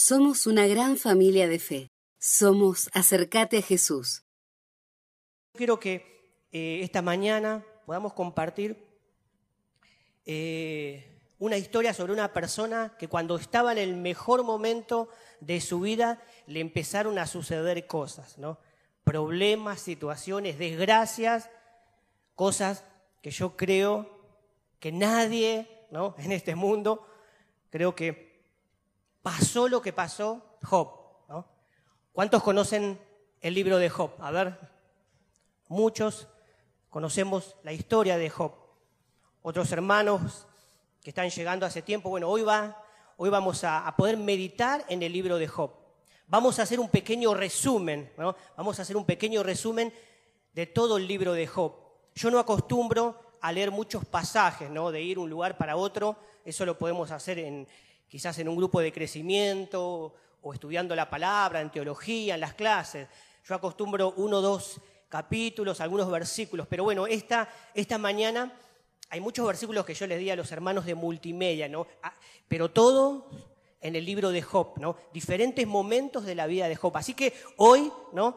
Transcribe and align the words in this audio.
Somos 0.00 0.46
una 0.46 0.68
gran 0.68 0.96
familia 0.96 1.48
de 1.48 1.58
fe. 1.58 1.90
Somos 2.20 2.88
Acercate 2.92 3.58
a 3.58 3.62
Jesús. 3.62 4.22
Quiero 5.54 5.80
que 5.80 6.46
eh, 6.52 6.82
esta 6.84 7.02
mañana 7.02 7.66
podamos 7.84 8.12
compartir 8.12 8.76
eh, 10.24 11.34
una 11.40 11.56
historia 11.56 11.92
sobre 11.92 12.12
una 12.12 12.32
persona 12.32 12.94
que 12.96 13.08
cuando 13.08 13.34
estaba 13.34 13.72
en 13.72 13.78
el 13.78 13.96
mejor 13.96 14.44
momento 14.44 15.08
de 15.40 15.60
su 15.60 15.80
vida 15.80 16.22
le 16.46 16.60
empezaron 16.60 17.18
a 17.18 17.26
suceder 17.26 17.88
cosas, 17.88 18.38
¿no? 18.38 18.60
Problemas, 19.02 19.80
situaciones, 19.80 20.58
desgracias, 20.58 21.50
cosas 22.36 22.84
que 23.20 23.32
yo 23.32 23.56
creo 23.56 24.08
que 24.78 24.92
nadie, 24.92 25.68
¿no? 25.90 26.14
En 26.18 26.30
este 26.30 26.54
mundo, 26.54 27.04
creo 27.70 27.96
que 27.96 28.27
pasó 29.28 29.68
lo 29.68 29.82
que 29.82 29.92
pasó 29.92 30.42
Job. 30.62 30.88
¿Cuántos 32.12 32.42
conocen 32.42 32.98
el 33.42 33.52
libro 33.52 33.76
de 33.76 33.90
Job? 33.90 34.12
A 34.20 34.30
ver, 34.30 34.58
muchos 35.68 36.28
conocemos 36.88 37.54
la 37.62 37.72
historia 37.74 38.16
de 38.16 38.30
Job. 38.30 38.52
Otros 39.42 39.70
hermanos 39.70 40.46
que 41.02 41.10
están 41.10 41.28
llegando 41.28 41.66
hace 41.66 41.82
tiempo, 41.82 42.08
bueno, 42.08 42.28
hoy, 42.28 42.40
va, 42.40 42.82
hoy 43.18 43.28
vamos 43.28 43.64
a, 43.64 43.94
poder 43.98 44.16
meditar 44.16 44.86
en 44.88 45.02
el 45.02 45.12
libro 45.12 45.36
de 45.36 45.46
Job. 45.46 45.72
Vamos 46.26 46.58
a 46.58 46.62
hacer 46.62 46.80
un 46.80 46.88
pequeño 46.88 47.34
resumen, 47.34 48.10
¿no? 48.16 48.34
Vamos 48.56 48.78
a 48.78 48.82
hacer 48.82 48.96
un 48.96 49.04
pequeño 49.04 49.42
resumen 49.42 49.92
de 50.54 50.66
todo 50.66 50.96
el 50.96 51.06
libro 51.06 51.34
de 51.34 51.46
Job. 51.46 51.74
Yo 52.14 52.30
no 52.30 52.38
acostumbro 52.38 53.20
a 53.42 53.52
leer 53.52 53.70
muchos 53.70 54.06
pasajes, 54.06 54.70
¿no? 54.70 54.90
De 54.90 55.02
ir 55.02 55.18
un 55.18 55.28
lugar 55.28 55.58
para 55.58 55.76
otro, 55.76 56.16
eso 56.46 56.64
lo 56.64 56.78
podemos 56.78 57.10
hacer 57.10 57.38
en, 57.38 57.68
quizás 58.08 58.38
en 58.38 58.48
un 58.48 58.56
grupo 58.56 58.80
de 58.80 58.92
crecimiento 58.92 60.14
o 60.42 60.52
estudiando 60.52 60.96
la 60.96 61.10
palabra, 61.10 61.60
en 61.60 61.70
teología, 61.70 62.34
en 62.34 62.40
las 62.40 62.54
clases. 62.54 63.08
Yo 63.46 63.54
acostumbro 63.54 64.14
uno 64.16 64.38
o 64.38 64.40
dos 64.40 64.80
capítulos, 65.08 65.80
algunos 65.80 66.10
versículos, 66.10 66.66
pero 66.68 66.84
bueno, 66.84 67.06
esta, 67.06 67.48
esta 67.74 67.98
mañana 67.98 68.52
hay 69.10 69.20
muchos 69.20 69.46
versículos 69.46 69.86
que 69.86 69.94
yo 69.94 70.06
les 70.06 70.18
di 70.18 70.30
a 70.30 70.36
los 70.36 70.52
hermanos 70.52 70.84
de 70.84 70.94
multimedia, 70.94 71.68
¿no? 71.68 71.86
Ah, 72.02 72.12
pero 72.46 72.70
todo 72.70 73.26
en 73.80 73.96
el 73.96 74.04
libro 74.04 74.30
de 74.30 74.42
Job, 74.42 74.74
¿no? 74.78 74.96
Diferentes 75.12 75.66
momentos 75.66 76.24
de 76.24 76.34
la 76.34 76.46
vida 76.46 76.68
de 76.68 76.76
Job. 76.76 76.96
Así 76.96 77.14
que 77.14 77.32
hoy, 77.56 77.90
¿no? 78.12 78.36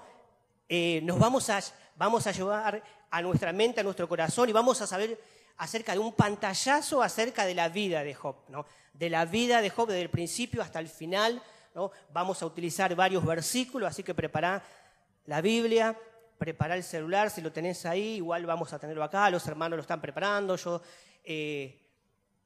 Eh, 0.70 1.02
nos 1.04 1.20
vamos 1.20 1.50
a, 1.50 1.60
vamos 1.98 2.26
a 2.28 2.32
llevar 2.32 2.82
a 3.10 3.22
nuestra 3.22 3.52
mente, 3.52 3.82
a 3.82 3.84
nuestro 3.84 4.08
corazón 4.08 4.48
y 4.48 4.54
vamos 4.54 4.82
a 4.82 4.88
saber 4.88 5.20
acerca 5.62 5.94
de 5.94 6.00
un 6.00 6.14
pantallazo 6.14 7.04
acerca 7.04 7.46
de 7.46 7.54
la 7.54 7.70
vida 7.70 8.04
de 8.04 8.16
Job, 8.16 8.36
¿no? 8.50 8.66
De 8.94 9.12
la 9.12 9.26
vida 9.26 9.62
de 9.62 9.70
Job 9.70 9.90
desde 9.90 10.02
el 10.02 10.10
principio 10.10 10.60
hasta 10.60 10.80
el 10.80 10.88
final, 10.88 11.40
¿no? 11.76 11.92
Vamos 12.12 12.42
a 12.42 12.48
utilizar 12.48 12.96
varios 12.96 13.24
versículos, 13.24 13.88
así 13.88 14.02
que 14.02 14.16
prepara 14.16 14.64
la 15.28 15.40
Biblia, 15.40 15.96
preparar 16.40 16.78
el 16.78 16.84
celular, 16.84 17.30
si 17.30 17.42
lo 17.42 17.52
tenés 17.52 17.86
ahí, 17.86 18.16
igual 18.16 18.44
vamos 18.48 18.74
a 18.74 18.80
tenerlo 18.80 19.04
acá, 19.04 19.30
los 19.30 19.46
hermanos 19.46 19.78
lo 19.78 19.82
están 19.82 20.02
preparando, 20.02 20.56
yo 20.56 20.82
eh, 21.24 21.80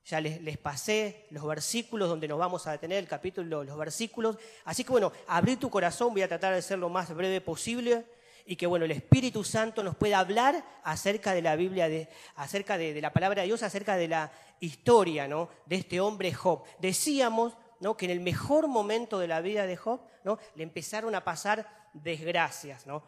ya 0.03 0.19
les, 0.19 0.57
pasé 0.57 1.27
los 1.29 1.45
versículos 1.47 2.09
donde 2.09 2.27
nos 2.27 2.37
vamos 2.37 2.67
a 2.67 2.73
detener, 2.73 2.97
el 2.97 3.07
capítulo, 3.07 3.63
los 3.63 3.77
versículos. 3.77 4.35
Así 4.65 4.83
que 4.83 4.91
bueno, 4.91 5.13
abrí 5.27 5.55
tu 5.55 5.69
corazón, 5.69 6.11
voy 6.11 6.23
a 6.23 6.27
tratar 6.27 6.53
de 6.53 6.61
ser 6.61 6.79
lo 6.79 6.89
más 6.89 7.15
breve 7.15 7.39
posible 7.39 8.03
y 8.45 8.55
que 8.55 8.67
bueno, 8.67 8.85
el 8.85 8.91
Espíritu 8.91 9.43
Santo 9.43 9.83
nos 9.83 9.95
pueda 9.95 10.19
hablar 10.19 10.63
acerca 10.83 11.33
de 11.33 11.41
la 11.41 11.55
Biblia, 11.55 11.89
de, 11.89 12.07
acerca 12.35 12.77
de, 12.77 13.01
la 13.01 13.11
palabra 13.11 13.41
de 13.41 13.47
Dios, 13.47 13.63
acerca 13.63 13.97
de 13.97 14.07
la 14.07 14.31
historia 14.59 15.27
¿no? 15.27 15.49
de 15.65 15.77
este 15.77 15.99
hombre 15.99 16.31
Job. 16.31 16.63
Decíamos 16.79 17.57
¿no? 17.79 17.97
que 17.97 18.05
en 18.05 18.11
el 18.11 18.19
mejor 18.19 18.67
momento 18.67 19.17
de 19.17 19.27
la 19.27 19.41
vida 19.41 19.65
de 19.65 19.75
Job 19.75 20.01
¿no? 20.23 20.37
le 20.53 20.63
empezaron 20.63 21.15
a 21.15 21.23
pasar 21.23 21.89
desgracias. 21.93 22.85
¿no? 22.85 23.03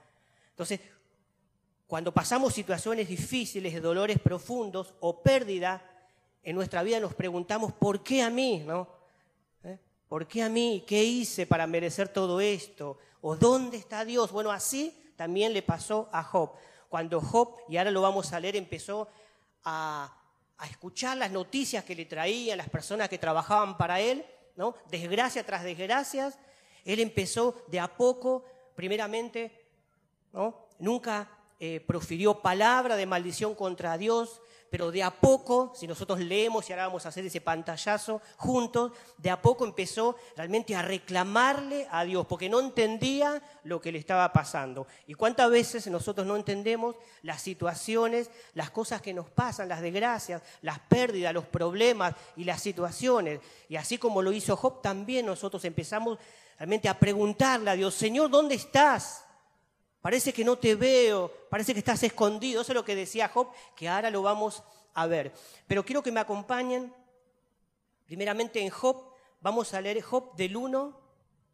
Entonces, 0.49 0.79
cuando 1.85 2.11
pasamos 2.11 2.53
situaciones 2.53 3.07
difíciles, 3.07 3.79
dolores 3.79 4.19
profundos 4.19 4.95
o 5.01 5.21
pérdida 5.21 5.83
en 6.41 6.55
nuestra 6.55 6.81
vida, 6.81 6.99
nos 6.99 7.13
preguntamos, 7.13 7.73
¿por 7.73 8.01
qué 8.01 8.23
a 8.23 8.31
mí? 8.31 8.63
¿no? 8.65 8.87
¿Eh? 9.63 9.77
¿Por 10.09 10.27
qué 10.27 10.41
a 10.41 10.49
mí? 10.49 10.83
¿Qué 10.87 11.03
hice 11.03 11.45
para 11.45 11.67
merecer 11.67 12.09
todo 12.09 12.41
esto? 12.41 12.97
¿O 13.21 13.35
dónde 13.35 13.77
está 13.77 14.03
Dios? 14.03 14.31
Bueno, 14.31 14.51
así 14.51 15.03
también 15.17 15.51
le 15.51 15.61
pasó 15.61 16.07
a 16.13 16.23
Job. 16.23 16.53
Cuando 16.87 17.19
Job, 17.19 17.57
y 17.67 17.75
ahora 17.75 17.91
lo 17.91 18.01
vamos 18.01 18.31
a 18.31 18.39
leer, 18.39 18.55
empezó 18.55 19.09
a, 19.65 20.13
escuchar 20.69 21.17
las 21.17 21.29
noticias 21.29 21.83
que 21.83 21.93
le 21.93 22.05
traían 22.05 22.57
las 22.57 22.69
personas 22.69 23.09
que 23.09 23.19
trabajaban 23.19 23.77
para 23.77 23.99
él, 23.99 24.25
¿no? 24.55 24.73
desgracia 24.89 25.45
tras 25.45 25.63
desgracias, 25.63 26.39
él 26.83 26.99
empezó 26.99 27.63
de 27.67 27.79
a 27.79 27.87
poco, 27.87 28.43
primeramente, 28.75 29.65
Nunca 30.79 31.29
eh, 31.59 31.79
profirió 31.79 32.41
palabra 32.41 32.95
de 32.95 33.07
maldición 33.07 33.55
contra 33.55 33.97
Dios, 33.97 34.41
pero 34.69 34.91
de 34.91 35.03
a 35.03 35.11
poco, 35.11 35.73
si 35.75 35.87
nosotros 35.87 36.19
leemos 36.19 36.69
y 36.69 36.73
ahora 36.73 36.87
vamos 36.87 37.05
a 37.05 37.09
hacer 37.09 37.25
ese 37.25 37.41
pantallazo 37.41 38.21
juntos, 38.37 38.91
de 39.17 39.29
a 39.29 39.41
poco 39.41 39.65
empezó 39.65 40.15
realmente 40.35 40.75
a 40.75 40.81
reclamarle 40.81 41.87
a 41.89 42.03
Dios, 42.03 42.25
porque 42.27 42.49
no 42.49 42.59
entendía 42.59 43.41
lo 43.63 43.79
que 43.79 43.91
le 43.91 43.99
estaba 43.99 44.31
pasando. 44.33 44.87
¿Y 45.05 45.13
cuántas 45.13 45.49
veces 45.49 45.87
nosotros 45.87 46.27
no 46.27 46.35
entendemos 46.35 46.95
las 47.21 47.41
situaciones, 47.41 48.29
las 48.53 48.71
cosas 48.71 49.01
que 49.01 49.13
nos 49.13 49.29
pasan, 49.29 49.69
las 49.69 49.81
desgracias, 49.81 50.41
las 50.61 50.79
pérdidas, 50.79 51.33
los 51.33 51.45
problemas 51.45 52.15
y 52.35 52.43
las 52.43 52.61
situaciones? 52.61 53.39
Y 53.69 53.75
así 53.75 53.97
como 53.97 54.21
lo 54.21 54.31
hizo 54.31 54.55
Job, 54.57 54.81
también 54.81 55.25
nosotros 55.25 55.63
empezamos 55.65 56.17
realmente 56.57 56.89
a 56.89 56.99
preguntarle 56.99 57.69
a 57.69 57.75
Dios, 57.75 57.93
Señor, 57.93 58.29
¿dónde 58.29 58.55
estás? 58.55 59.26
Parece 60.07 60.31
que 60.31 60.45
no 60.45 60.57
te 60.57 60.73
veo, 60.73 61.29
parece 61.49 61.73
que 61.73 61.79
estás 61.79 62.01
escondido. 62.01 62.61
Eso 62.61 62.71
es 62.71 62.75
lo 62.77 62.85
que 62.85 62.95
decía 62.95 63.27
Job, 63.27 63.49
que 63.75 63.89
ahora 63.89 64.09
lo 64.09 64.21
vamos 64.21 64.63
a 64.93 65.05
ver. 65.05 65.33
Pero 65.67 65.83
quiero 65.83 66.01
que 66.01 66.13
me 66.13 66.21
acompañen. 66.21 66.93
Primeramente 68.05 68.61
en 68.61 68.69
Job, 68.69 69.03
vamos 69.41 69.73
a 69.73 69.81
leer 69.81 70.01
Job 70.01 70.33
del 70.37 70.55
1, 70.55 70.97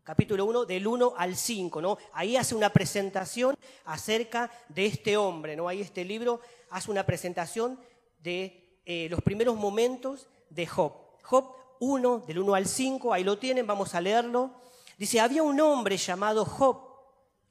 capítulo 0.04 0.46
1, 0.46 0.66
del 0.66 0.86
1 0.86 1.16
al 1.18 1.36
5. 1.36 1.82
¿no? 1.82 1.98
Ahí 2.12 2.38
hace 2.38 2.54
una 2.54 2.70
presentación 2.70 3.56
acerca 3.86 4.52
de 4.70 4.86
este 4.86 5.18
hombre. 5.18 5.56
¿no? 5.56 5.68
Ahí 5.68 5.82
este 5.82 6.06
libro 6.06 6.40
hace 6.70 6.92
una 6.92 7.08
presentación 7.08 7.80
de 8.20 8.78
eh, 8.86 9.08
los 9.10 9.22
primeros 9.22 9.56
momentos 9.56 10.28
de 10.52 10.68
Job. 10.68 10.94
Job 11.24 11.56
1, 11.80 12.20
del 12.28 12.38
1 12.38 12.54
al 12.54 12.68
5, 12.68 13.14
ahí 13.16 13.24
lo 13.24 13.40
tienen, 13.40 13.66
vamos 13.66 13.96
a 13.96 14.00
leerlo. 14.02 14.52
Dice, 15.00 15.20
había 15.20 15.42
un 15.42 15.60
hombre 15.60 15.98
llamado 15.98 16.46
Job 16.46 16.93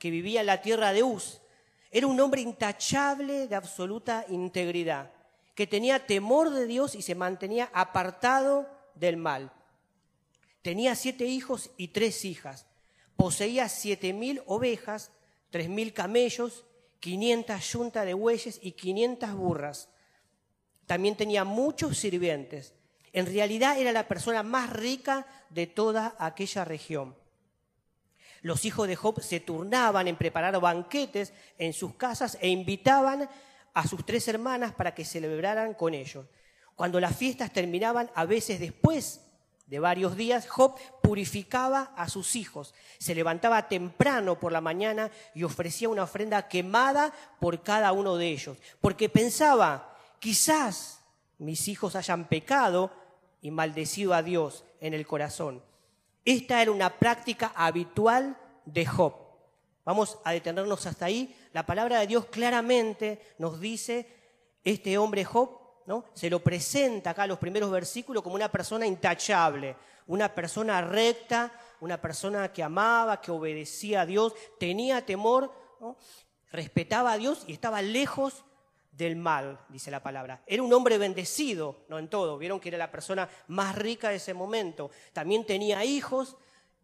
que 0.03 0.11
vivía 0.11 0.41
en 0.41 0.47
la 0.47 0.61
tierra 0.61 0.93
de 0.93 1.05
Uz. 1.05 1.41
Era 1.93 2.09
un 2.09 2.19
hombre 2.19 2.41
intachable 2.41 3.47
de 3.47 3.55
absoluta 3.55 4.27
integridad, 4.29 5.13
que 5.55 5.69
tenía 5.69 6.09
temor 6.09 6.51
de 6.51 6.67
Dios 6.67 6.97
y 6.97 7.03
se 7.03 7.15
mantenía 7.15 7.71
apartado 7.73 8.69
del 8.97 9.17
mal. 9.17 9.53
Tenía 10.61 10.97
siete 10.97 11.27
hijos 11.27 11.71
y 11.77 11.89
tres 11.89 12.25
hijas. 12.25 12.67
Poseía 13.15 13.69
siete 13.69 14.13
mil 14.13 14.43
ovejas, 14.47 15.13
tres 15.51 15.69
mil 15.69 15.93
camellos, 15.93 16.65
quinientas 16.99 17.71
yuntas 17.71 18.05
de 18.05 18.15
bueyes 18.15 18.59
y 18.61 18.73
quinientas 18.73 19.33
burras. 19.37 19.89
También 20.87 21.15
tenía 21.15 21.45
muchos 21.45 21.97
sirvientes. 21.97 22.75
En 23.13 23.27
realidad 23.27 23.79
era 23.79 23.93
la 23.93 24.09
persona 24.09 24.43
más 24.43 24.69
rica 24.69 25.29
de 25.51 25.69
toda 25.69 26.17
aquella 26.19 26.65
región. 26.65 27.22
Los 28.42 28.64
hijos 28.64 28.88
de 28.88 28.97
Job 28.97 29.22
se 29.22 29.41
turnaban 29.41 30.08
en 30.08 30.16
preparar 30.16 30.60
banquetes 30.60 31.32
en 31.58 31.72
sus 31.72 31.94
casas 31.94 32.36
e 32.41 32.48
invitaban 32.48 33.28
a 33.72 33.86
sus 33.86 34.04
tres 34.04 34.26
hermanas 34.28 34.72
para 34.75 34.94
que 34.94 35.04
celebraran 35.04 35.75
con 35.75 35.94
ellos. 35.94 36.26
Cuando 36.75 37.00
las 37.00 37.16
fiestas 37.16 37.53
terminaban, 37.53 38.10
a 38.14 38.25
veces 38.25 38.58
después 38.58 39.20
de 39.66 39.78
varios 39.78 40.16
días, 40.16 40.48
Job 40.48 40.76
purificaba 41.03 41.92
a 41.97 42.08
sus 42.08 42.36
hijos, 42.36 42.74
se 42.98 43.15
levantaba 43.15 43.68
temprano 43.68 44.39
por 44.39 44.53
la 44.53 44.60
mañana 44.60 45.10
y 45.34 45.45
ofrecía 45.45 45.88
una 45.88 46.03
ofrenda 46.03 46.48
quemada 46.48 47.12
por 47.41 47.62
cada 47.62 47.92
uno 47.92 48.16
de 48.16 48.28
ellos, 48.28 48.59
porque 48.80 49.09
pensaba, 49.09 49.97
quizás 50.18 51.00
mis 51.38 51.68
hijos 51.68 51.97
hayan 51.97 52.28
pecado 52.28 52.91
y 53.41 53.50
maldecido 53.50 54.15
a 54.15 54.22
Dios 54.22 54.65
en 54.80 54.95
el 54.95 55.06
corazón. 55.06 55.62
Esta 56.24 56.63
era 56.63 56.71
una 56.71 56.91
práctica 56.91 57.53
habitual 57.54 58.36
de 58.65 58.86
Job. 58.86 59.15
Vamos 59.84 60.19
a 60.24 60.33
detenernos 60.33 60.86
hasta 60.86 61.07
ahí. 61.07 61.36
La 61.53 61.66
palabra 61.66 62.01
de 62.01 62.07
Dios 62.07 62.27
claramente 62.27 63.21
nos 63.39 63.60
dice, 63.60 64.07
este 64.63 64.97
hombre 64.98 65.24
Job, 65.24 65.59
¿no? 65.86 66.04
Se 66.15 66.30
lo 66.30 66.39
presenta 66.41 67.10
acá 67.10 67.24
en 67.24 67.30
los 67.30 67.39
primeros 67.39 67.71
versículos 67.71 68.22
como 68.22 68.36
una 68.36 68.51
persona 68.51 68.86
intachable, 68.86 69.77
una 70.07 70.33
persona 70.33 70.80
recta, 70.80 71.53
una 71.80 72.01
persona 72.01 72.53
que 72.53 72.63
amaba, 72.63 73.21
que 73.21 73.33
obedecía 73.33 74.03
a 74.03 74.07
Dios, 74.07 74.34
tenía 74.60 75.04
temor, 75.04 75.53
respetaba 76.53 77.13
a 77.13 77.19
Dios 77.19 77.45
y 77.48 77.53
estaba 77.53 77.83
lejos 77.83 78.45
del 78.92 79.16
mal, 79.16 79.59
dice 79.71 79.91
la 79.91 80.03
palabra. 80.03 80.42
Era 80.47 80.62
un 80.62 80.72
hombre 80.72 80.98
bendecido, 80.98 81.84
no 81.89 81.98
en 81.98 82.09
todo, 82.09 82.39
vieron 82.39 82.60
que 82.60 82.68
era 82.68 82.78
la 82.78 82.91
persona 82.91 83.28
más 83.48 83.74
rica 83.74 84.10
de 84.10 84.16
ese 84.16 84.34
momento. 84.34 84.91
También 85.12 85.44
tenía 85.44 85.84
hijos, 85.84 86.36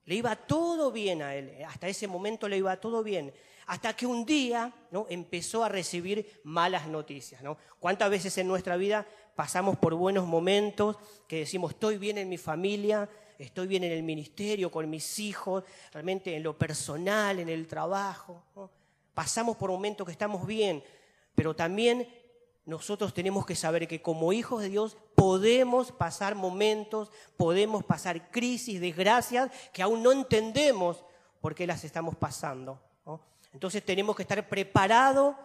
Le 0.07 0.15
iba 0.15 0.35
todo 0.35 0.91
bien 0.91 1.21
a 1.21 1.35
él, 1.35 1.63
hasta 1.67 1.87
ese 1.87 2.09
momento 2.09 2.49
le 2.49 2.57
iba 2.57 2.75
todo 2.81 3.03
bien. 3.03 3.31
Hasta 3.67 3.95
que 3.95 4.07
un 4.07 4.25
día 4.25 4.73
¿no? 4.91 5.05
empezó 5.11 5.63
a 5.63 5.69
recibir 5.69 6.41
malas 6.45 6.87
noticias. 6.87 7.43
¿no? 7.43 7.59
¿Cuántas 7.79 8.09
veces 8.09 8.39
en 8.39 8.49
nuestra 8.49 8.79
vida 8.79 9.07
pasamos 9.37 9.77
por 9.77 9.95
buenos 9.95 10.27
momentos 10.27 10.97
que 11.27 11.41
decimos, 11.41 11.73
estoy 11.73 11.99
bien 11.99 12.17
en 12.17 12.31
mi 12.31 12.39
familia, 12.39 13.07
estoy 13.39 13.67
bien 13.67 13.85
en 13.85 13.93
el 13.93 14.03
ministerio, 14.03 14.71
con 14.71 14.89
mis 14.89 15.19
hijos, 15.19 15.65
realmente 15.93 16.35
en 16.35 16.43
lo 16.43 16.57
personal, 16.57 17.39
en 17.39 17.51
el 17.51 17.69
trabajo? 17.69 18.43
Pasamos 19.13 19.59
por 19.59 19.71
momentos 19.71 20.07
que 20.07 20.13
estamos 20.13 20.47
bien, 20.47 20.83
pero 21.39 21.55
también 21.55 22.09
nosotros 22.65 23.15
tenemos 23.15 23.47
que 23.47 23.55
saber 23.55 23.87
que 23.87 24.03
como 24.03 24.33
hijos 24.33 24.61
de 24.61 24.71
Dios 24.71 24.97
podemos 25.15 25.93
pasar 25.93 26.35
momentos, 26.35 27.13
podemos 27.37 27.85
pasar 27.85 28.33
crisis, 28.33 28.81
desgracias 28.81 29.49
que 29.73 29.81
aún 29.81 30.03
no 30.03 30.11
entendemos 30.11 31.05
por 31.41 31.55
qué 31.55 31.65
las 31.65 31.85
estamos 31.85 32.17
pasando. 32.17 32.81
Entonces 33.53 33.87
tenemos 33.87 34.17
que 34.17 34.23
estar 34.23 34.49
preparados 34.49 35.37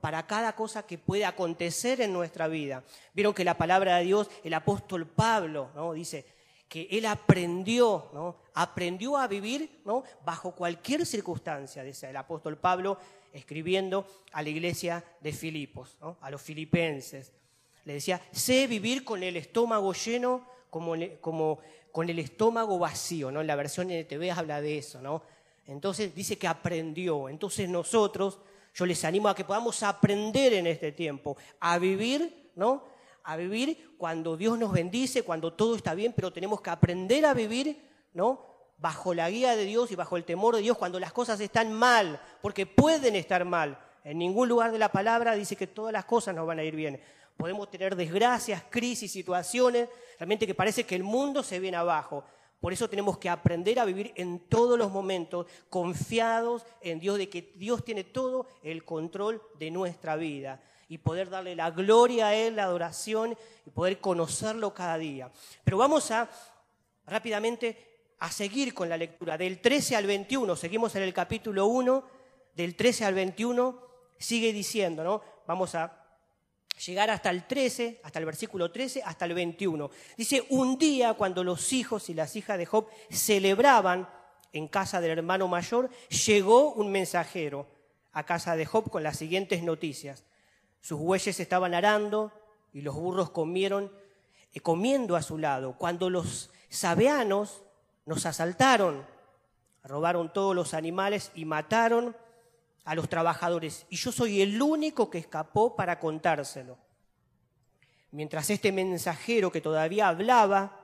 para 0.00 0.26
cada 0.26 0.56
cosa 0.56 0.86
que 0.86 0.96
puede 0.96 1.26
acontecer 1.26 2.00
en 2.00 2.14
nuestra 2.14 2.48
vida. 2.48 2.82
Vieron 3.12 3.34
que 3.34 3.44
la 3.44 3.58
palabra 3.58 3.98
de 3.98 4.04
Dios, 4.04 4.30
el 4.42 4.54
apóstol 4.54 5.06
Pablo, 5.06 5.68
¿no? 5.74 5.92
dice 5.92 6.24
que 6.66 6.88
él 6.90 7.04
aprendió, 7.04 8.08
¿no? 8.14 8.38
aprendió 8.54 9.18
a 9.18 9.26
vivir 9.26 9.82
¿no? 9.84 10.02
bajo 10.24 10.52
cualquier 10.52 11.04
circunstancia, 11.04 11.82
dice 11.82 12.08
el 12.08 12.16
apóstol 12.16 12.56
Pablo, 12.56 12.96
escribiendo 13.32 14.06
a 14.32 14.42
la 14.42 14.48
iglesia 14.48 15.04
de 15.20 15.32
Filipos, 15.32 15.96
a 16.20 16.30
los 16.30 16.40
filipenses. 16.40 17.32
Le 17.84 17.94
decía, 17.94 18.20
sé 18.30 18.66
vivir 18.66 19.04
con 19.04 19.22
el 19.22 19.36
estómago 19.36 19.92
lleno 19.92 20.46
como, 20.70 20.94
como 21.20 21.58
con 21.90 22.08
el 22.08 22.18
estómago 22.18 22.78
vacío, 22.78 23.30
¿no? 23.30 23.42
La 23.42 23.56
versión 23.56 23.90
NTV 23.90 24.30
habla 24.30 24.60
de 24.60 24.78
eso, 24.78 25.02
¿no? 25.02 25.22
Entonces 25.66 26.14
dice 26.14 26.38
que 26.38 26.46
aprendió. 26.46 27.28
Entonces 27.28 27.68
nosotros, 27.68 28.38
yo 28.74 28.86
les 28.86 29.04
animo 29.04 29.28
a 29.28 29.34
que 29.34 29.44
podamos 29.44 29.82
aprender 29.82 30.54
en 30.54 30.66
este 30.66 30.92
tiempo, 30.92 31.36
a 31.60 31.78
vivir, 31.78 32.50
¿no? 32.54 32.84
A 33.24 33.36
vivir 33.36 33.94
cuando 33.98 34.36
Dios 34.36 34.58
nos 34.58 34.72
bendice, 34.72 35.22
cuando 35.22 35.52
todo 35.52 35.76
está 35.76 35.94
bien, 35.94 36.12
pero 36.12 36.32
tenemos 36.32 36.60
que 36.60 36.70
aprender 36.70 37.24
a 37.26 37.34
vivir, 37.34 37.80
¿no? 38.14 38.51
Bajo 38.82 39.14
la 39.14 39.30
guía 39.30 39.54
de 39.54 39.64
Dios 39.64 39.92
y 39.92 39.96
bajo 39.96 40.16
el 40.16 40.24
temor 40.24 40.56
de 40.56 40.62
Dios 40.62 40.76
cuando 40.76 40.98
las 40.98 41.12
cosas 41.12 41.40
están 41.40 41.72
mal, 41.72 42.20
porque 42.42 42.66
pueden 42.66 43.14
estar 43.14 43.44
mal. 43.44 43.78
En 44.02 44.18
ningún 44.18 44.48
lugar 44.48 44.72
de 44.72 44.78
la 44.78 44.90
palabra 44.90 45.34
dice 45.36 45.54
que 45.54 45.68
todas 45.68 45.92
las 45.92 46.04
cosas 46.04 46.34
nos 46.34 46.46
van 46.46 46.58
a 46.58 46.64
ir 46.64 46.74
bien. 46.74 47.00
Podemos 47.36 47.70
tener 47.70 47.94
desgracias, 47.94 48.64
crisis, 48.68 49.12
situaciones, 49.12 49.88
realmente 50.18 50.48
que 50.48 50.54
parece 50.54 50.84
que 50.84 50.96
el 50.96 51.04
mundo 51.04 51.44
se 51.44 51.60
viene 51.60 51.76
abajo. 51.76 52.24
Por 52.60 52.72
eso 52.72 52.90
tenemos 52.90 53.18
que 53.18 53.28
aprender 53.28 53.78
a 53.78 53.84
vivir 53.84 54.12
en 54.16 54.40
todos 54.40 54.76
los 54.76 54.90
momentos 54.90 55.46
confiados 55.70 56.66
en 56.80 56.98
Dios, 56.98 57.18
de 57.18 57.28
que 57.28 57.52
Dios 57.54 57.84
tiene 57.84 58.02
todo 58.02 58.48
el 58.64 58.84
control 58.84 59.40
de 59.60 59.70
nuestra 59.70 60.16
vida 60.16 60.60
y 60.88 60.98
poder 60.98 61.30
darle 61.30 61.54
la 61.54 61.70
gloria 61.70 62.28
a 62.28 62.34
Él, 62.34 62.56
la 62.56 62.64
adoración 62.64 63.36
y 63.64 63.70
poder 63.70 64.00
conocerlo 64.00 64.74
cada 64.74 64.98
día. 64.98 65.30
Pero 65.62 65.78
vamos 65.78 66.10
a 66.10 66.28
rápidamente 67.06 67.91
a 68.22 68.30
seguir 68.30 68.72
con 68.72 68.88
la 68.88 68.96
lectura. 68.96 69.36
Del 69.36 69.60
13 69.60 69.96
al 69.96 70.06
21, 70.06 70.54
seguimos 70.54 70.94
en 70.94 71.02
el 71.02 71.12
capítulo 71.12 71.66
1, 71.66 72.04
del 72.54 72.76
13 72.76 73.04
al 73.04 73.14
21, 73.14 73.80
sigue 74.16 74.52
diciendo, 74.52 75.02
¿no? 75.02 75.22
Vamos 75.44 75.74
a 75.74 76.06
llegar 76.86 77.10
hasta 77.10 77.30
el 77.30 77.48
13, 77.48 78.00
hasta 78.04 78.20
el 78.20 78.24
versículo 78.24 78.70
13, 78.70 79.02
hasta 79.02 79.24
el 79.24 79.34
21. 79.34 79.90
Dice, 80.16 80.46
un 80.50 80.78
día 80.78 81.14
cuando 81.14 81.42
los 81.42 81.72
hijos 81.72 82.08
y 82.10 82.14
las 82.14 82.36
hijas 82.36 82.58
de 82.58 82.66
Job 82.66 82.86
celebraban 83.10 84.08
en 84.52 84.68
casa 84.68 85.00
del 85.00 85.18
hermano 85.18 85.48
mayor, 85.48 85.90
llegó 86.24 86.74
un 86.74 86.92
mensajero 86.92 87.66
a 88.12 88.24
casa 88.24 88.54
de 88.54 88.66
Job 88.66 88.88
con 88.88 89.02
las 89.02 89.16
siguientes 89.16 89.64
noticias. 89.64 90.22
Sus 90.80 91.00
bueyes 91.00 91.40
estaban 91.40 91.74
arando 91.74 92.30
y 92.72 92.82
los 92.82 92.94
burros 92.94 93.30
comieron, 93.30 93.90
eh, 94.54 94.60
comiendo 94.60 95.16
a 95.16 95.22
su 95.22 95.38
lado. 95.38 95.76
Cuando 95.76 96.08
los 96.08 96.50
sabeanos 96.68 97.64
nos 98.06 98.26
asaltaron, 98.26 99.06
robaron 99.84 100.32
todos 100.32 100.54
los 100.54 100.74
animales 100.74 101.30
y 101.34 101.44
mataron 101.44 102.16
a 102.84 102.94
los 102.94 103.08
trabajadores. 103.08 103.86
Y 103.90 103.96
yo 103.96 104.12
soy 104.12 104.42
el 104.42 104.60
único 104.60 105.10
que 105.10 105.18
escapó 105.18 105.76
para 105.76 105.98
contárselo. 105.98 106.78
Mientras 108.10 108.50
este 108.50 108.72
mensajero 108.72 109.50
que 109.50 109.60
todavía 109.60 110.08
hablaba, 110.08 110.78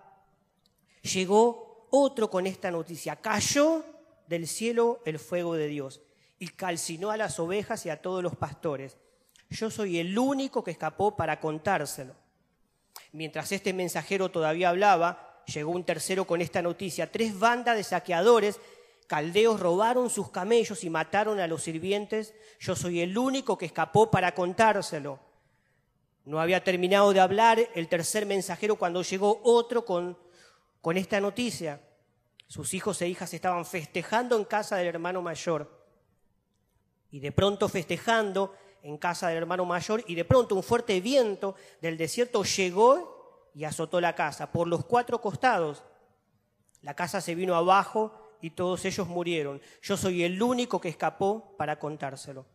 llegó 1.02 1.88
otro 1.90 2.30
con 2.30 2.46
esta 2.46 2.70
noticia. 2.70 3.16
Cayó 3.16 3.84
del 4.26 4.46
cielo 4.46 5.00
el 5.04 5.18
fuego 5.18 5.54
de 5.54 5.66
Dios 5.66 6.00
y 6.38 6.48
calcinó 6.48 7.10
a 7.10 7.16
las 7.16 7.38
ovejas 7.38 7.84
y 7.86 7.90
a 7.90 8.00
todos 8.00 8.22
los 8.22 8.36
pastores. 8.36 8.96
Yo 9.50 9.70
soy 9.70 9.98
el 9.98 10.18
único 10.18 10.62
que 10.62 10.70
escapó 10.70 11.16
para 11.16 11.40
contárselo. 11.40 12.14
Mientras 13.12 13.52
este 13.52 13.72
mensajero 13.72 14.30
todavía 14.30 14.68
hablaba, 14.68 15.27
llegó 15.48 15.72
un 15.72 15.84
tercero 15.84 16.26
con 16.26 16.40
esta 16.40 16.62
noticia. 16.62 17.10
Tres 17.10 17.38
bandas 17.38 17.76
de 17.76 17.84
saqueadores 17.84 18.60
caldeos 19.06 19.58
robaron 19.58 20.10
sus 20.10 20.30
camellos 20.30 20.84
y 20.84 20.90
mataron 20.90 21.40
a 21.40 21.46
los 21.46 21.62
sirvientes. 21.62 22.34
Yo 22.60 22.76
soy 22.76 23.00
el 23.00 23.16
único 23.16 23.56
que 23.56 23.66
escapó 23.66 24.10
para 24.10 24.34
contárselo. 24.34 25.18
No 26.24 26.40
había 26.40 26.62
terminado 26.62 27.12
de 27.12 27.20
hablar 27.20 27.58
el 27.74 27.88
tercer 27.88 28.26
mensajero 28.26 28.76
cuando 28.76 29.02
llegó 29.02 29.40
otro 29.44 29.84
con, 29.84 30.18
con 30.82 30.96
esta 30.96 31.20
noticia. 31.20 31.80
Sus 32.46 32.74
hijos 32.74 33.00
e 33.00 33.08
hijas 33.08 33.32
estaban 33.32 33.64
festejando 33.64 34.36
en 34.36 34.44
casa 34.44 34.76
del 34.76 34.88
hermano 34.88 35.22
mayor. 35.22 35.86
Y 37.10 37.20
de 37.20 37.32
pronto 37.32 37.68
festejando 37.68 38.54
en 38.82 38.98
casa 38.98 39.28
del 39.28 39.38
hermano 39.38 39.64
mayor, 39.64 40.04
y 40.06 40.14
de 40.14 40.24
pronto 40.24 40.54
un 40.54 40.62
fuerte 40.62 41.00
viento 41.00 41.54
del 41.80 41.96
desierto 41.96 42.44
llegó 42.44 43.17
y 43.58 43.64
azotó 43.64 44.00
la 44.00 44.14
casa 44.14 44.52
por 44.52 44.68
los 44.68 44.84
cuatro 44.84 45.20
costados. 45.20 45.82
La 46.80 46.94
casa 46.94 47.20
se 47.20 47.34
vino 47.34 47.56
abajo 47.56 48.12
y 48.40 48.50
todos 48.50 48.84
ellos 48.84 49.08
murieron. 49.08 49.60
Yo 49.82 49.96
soy 49.96 50.22
el 50.22 50.40
único 50.40 50.80
que 50.80 50.88
escapó 50.88 51.56
para 51.56 51.76
contárselo. 51.76 52.46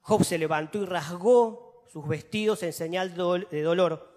Job 0.00 0.24
se 0.24 0.38
levantó 0.38 0.78
y 0.78 0.86
rasgó 0.86 1.84
sus 1.92 2.08
vestidos 2.08 2.62
en 2.62 2.72
señal 2.72 3.14
de 3.50 3.60
dolor. 3.60 4.10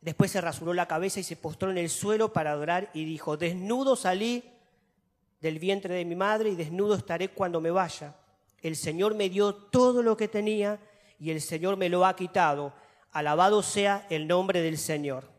Después 0.00 0.32
se 0.32 0.40
rasuró 0.40 0.74
la 0.74 0.88
cabeza 0.88 1.20
y 1.20 1.22
se 1.22 1.36
postró 1.36 1.70
en 1.70 1.78
el 1.78 1.88
suelo 1.88 2.32
para 2.32 2.50
adorar 2.50 2.90
y 2.92 3.04
dijo, 3.04 3.36
desnudo 3.36 3.94
salí 3.94 4.42
del 5.40 5.60
vientre 5.60 5.94
de 5.94 6.04
mi 6.04 6.16
madre 6.16 6.50
y 6.50 6.56
desnudo 6.56 6.96
estaré 6.96 7.28
cuando 7.28 7.60
me 7.60 7.70
vaya. 7.70 8.16
El 8.60 8.74
Señor 8.74 9.14
me 9.14 9.28
dio 9.28 9.54
todo 9.54 10.02
lo 10.02 10.16
que 10.16 10.26
tenía 10.26 10.80
y 11.20 11.30
el 11.30 11.40
Señor 11.40 11.76
me 11.76 11.88
lo 11.88 12.04
ha 12.04 12.16
quitado 12.16 12.72
alabado 13.12 13.62
sea 13.62 14.06
el 14.10 14.26
nombre 14.26 14.60
del 14.62 14.78
Señor. 14.78 15.30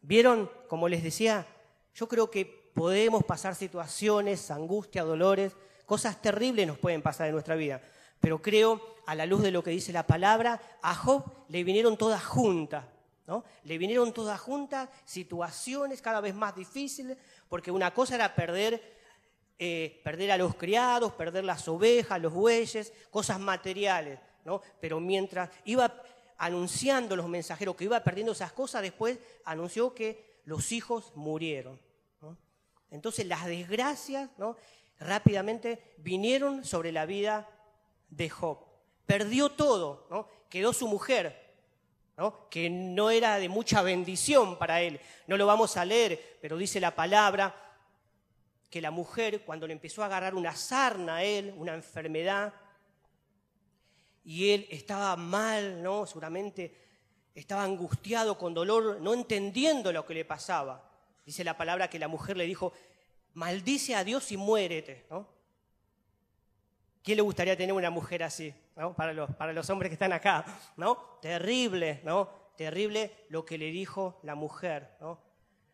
¿Vieron? 0.00 0.50
Como 0.68 0.88
les 0.88 1.02
decía, 1.02 1.46
yo 1.94 2.08
creo 2.08 2.30
que 2.30 2.44
podemos 2.74 3.24
pasar 3.24 3.54
situaciones, 3.54 4.50
angustia, 4.50 5.02
dolores, 5.02 5.56
cosas 5.86 6.20
terribles 6.20 6.66
nos 6.66 6.78
pueden 6.78 7.02
pasar 7.02 7.26
en 7.26 7.32
nuestra 7.32 7.54
vida. 7.54 7.80
Pero 8.20 8.40
creo, 8.42 8.80
a 9.06 9.14
la 9.14 9.26
luz 9.26 9.42
de 9.42 9.50
lo 9.50 9.62
que 9.62 9.70
dice 9.70 9.92
la 9.92 10.06
palabra, 10.06 10.60
a 10.82 10.94
Job 10.94 11.24
le 11.48 11.64
vinieron 11.64 11.96
todas 11.96 12.24
juntas. 12.24 12.84
¿no? 13.26 13.44
Le 13.62 13.78
vinieron 13.78 14.12
todas 14.12 14.40
juntas 14.40 14.88
situaciones 15.04 16.02
cada 16.02 16.20
vez 16.20 16.34
más 16.34 16.54
difíciles, 16.54 17.16
porque 17.48 17.70
una 17.70 17.94
cosa 17.94 18.16
era 18.16 18.34
perder, 18.34 18.82
eh, 19.58 20.00
perder 20.04 20.32
a 20.32 20.36
los 20.36 20.54
criados, 20.54 21.12
perder 21.12 21.44
las 21.44 21.66
ovejas, 21.68 22.20
los 22.20 22.32
bueyes, 22.32 22.92
cosas 23.10 23.40
materiales. 23.40 24.18
¿no? 24.44 24.60
Pero 24.80 25.00
mientras 25.00 25.50
iba 25.64 26.02
anunciando 26.38 27.16
los 27.16 27.28
mensajeros 27.28 27.76
que 27.76 27.84
iba 27.84 28.02
perdiendo 28.02 28.32
esas 28.32 28.52
cosas, 28.52 28.82
después 28.82 29.18
anunció 29.44 29.94
que 29.94 30.40
los 30.44 30.72
hijos 30.72 31.12
murieron. 31.14 31.80
Entonces 32.90 33.26
las 33.26 33.46
desgracias 33.46 34.30
¿no? 34.38 34.56
rápidamente 35.00 35.94
vinieron 35.98 36.64
sobre 36.64 36.92
la 36.92 37.06
vida 37.06 37.48
de 38.08 38.30
Job. 38.30 38.58
Perdió 39.06 39.50
todo, 39.50 40.06
¿no? 40.10 40.28
quedó 40.48 40.72
su 40.72 40.86
mujer, 40.86 41.54
¿no? 42.16 42.48
que 42.48 42.70
no 42.70 43.10
era 43.10 43.38
de 43.38 43.48
mucha 43.48 43.82
bendición 43.82 44.58
para 44.58 44.80
él. 44.80 45.00
No 45.26 45.36
lo 45.36 45.46
vamos 45.46 45.76
a 45.76 45.84
leer, 45.84 46.38
pero 46.40 46.56
dice 46.56 46.78
la 46.80 46.94
palabra 46.94 47.54
que 48.70 48.80
la 48.80 48.90
mujer, 48.90 49.44
cuando 49.44 49.66
le 49.66 49.72
empezó 49.72 50.02
a 50.02 50.06
agarrar 50.06 50.34
una 50.34 50.54
sarna 50.54 51.16
a 51.16 51.24
él, 51.24 51.54
una 51.56 51.74
enfermedad, 51.74 52.54
y 54.24 54.50
él 54.50 54.66
estaba 54.70 55.14
mal, 55.16 55.82
¿no? 55.82 56.06
Seguramente 56.06 56.74
estaba 57.34 57.62
angustiado, 57.64 58.38
con 58.38 58.54
dolor, 58.54 59.00
no 59.00 59.12
entendiendo 59.12 59.92
lo 59.92 60.06
que 60.06 60.14
le 60.14 60.24
pasaba. 60.24 60.90
Dice 61.26 61.44
la 61.44 61.56
palabra 61.56 61.88
que 61.90 61.98
la 61.98 62.08
mujer 62.08 62.36
le 62.36 62.46
dijo, 62.46 62.72
maldice 63.34 63.94
a 63.94 64.04
Dios 64.04 64.32
y 64.32 64.36
muérete, 64.36 65.06
¿no? 65.10 65.28
¿Quién 67.02 67.16
le 67.16 67.22
gustaría 67.22 67.56
tener 67.56 67.74
una 67.74 67.90
mujer 67.90 68.22
así, 68.22 68.54
¿no? 68.76 68.94
Para 68.94 69.12
los, 69.12 69.30
para 69.34 69.52
los 69.52 69.68
hombres 69.68 69.90
que 69.90 69.94
están 69.94 70.12
acá, 70.12 70.44
¿no? 70.76 71.18
Terrible, 71.20 72.00
¿no? 72.02 72.30
Terrible 72.56 73.26
lo 73.28 73.44
que 73.44 73.58
le 73.58 73.70
dijo 73.70 74.20
la 74.22 74.34
mujer, 74.34 74.96
¿no? 75.00 75.20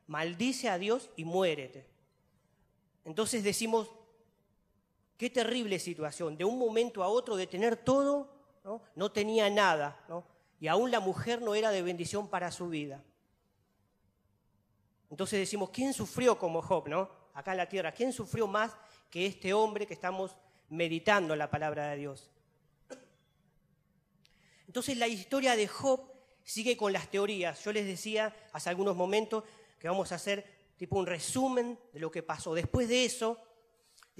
Maldice 0.08 0.68
a 0.68 0.78
Dios 0.78 1.10
y 1.14 1.24
muérete. 1.24 1.86
Entonces 3.04 3.44
decimos, 3.44 3.90
qué 5.16 5.30
terrible 5.30 5.78
situación, 5.78 6.36
de 6.36 6.44
un 6.44 6.58
momento 6.58 7.04
a 7.04 7.08
otro 7.08 7.36
de 7.36 7.46
tener 7.46 7.76
todo, 7.76 8.39
no, 8.64 8.82
no 8.94 9.12
tenía 9.12 9.48
nada, 9.50 10.02
¿no? 10.08 10.24
y 10.60 10.68
aún 10.68 10.90
la 10.90 11.00
mujer 11.00 11.40
no 11.40 11.54
era 11.54 11.70
de 11.70 11.82
bendición 11.82 12.28
para 12.28 12.52
su 12.52 12.68
vida. 12.68 13.02
Entonces 15.10 15.40
decimos, 15.40 15.70
¿quién 15.70 15.94
sufrió 15.94 16.38
como 16.38 16.60
Job, 16.60 16.86
no? 16.86 17.10
Acá 17.32 17.52
en 17.52 17.56
la 17.56 17.68
tierra, 17.68 17.92
¿quién 17.92 18.12
sufrió 18.12 18.46
más 18.46 18.76
que 19.08 19.26
este 19.26 19.54
hombre 19.54 19.86
que 19.86 19.94
estamos 19.94 20.36
meditando 20.68 21.34
la 21.34 21.50
palabra 21.50 21.88
de 21.88 21.96
Dios? 21.96 22.30
Entonces 24.66 24.98
la 24.98 25.08
historia 25.08 25.56
de 25.56 25.66
Job 25.66 26.12
sigue 26.44 26.76
con 26.76 26.92
las 26.92 27.08
teorías. 27.08 27.64
Yo 27.64 27.72
les 27.72 27.86
decía 27.86 28.36
hace 28.52 28.68
algunos 28.68 28.94
momentos 28.94 29.44
que 29.78 29.88
vamos 29.88 30.12
a 30.12 30.16
hacer 30.16 30.44
tipo 30.76 30.98
un 30.98 31.06
resumen 31.06 31.78
de 31.92 32.00
lo 32.00 32.10
que 32.10 32.22
pasó. 32.22 32.54
Después 32.54 32.88
de 32.88 33.06
eso, 33.06 33.38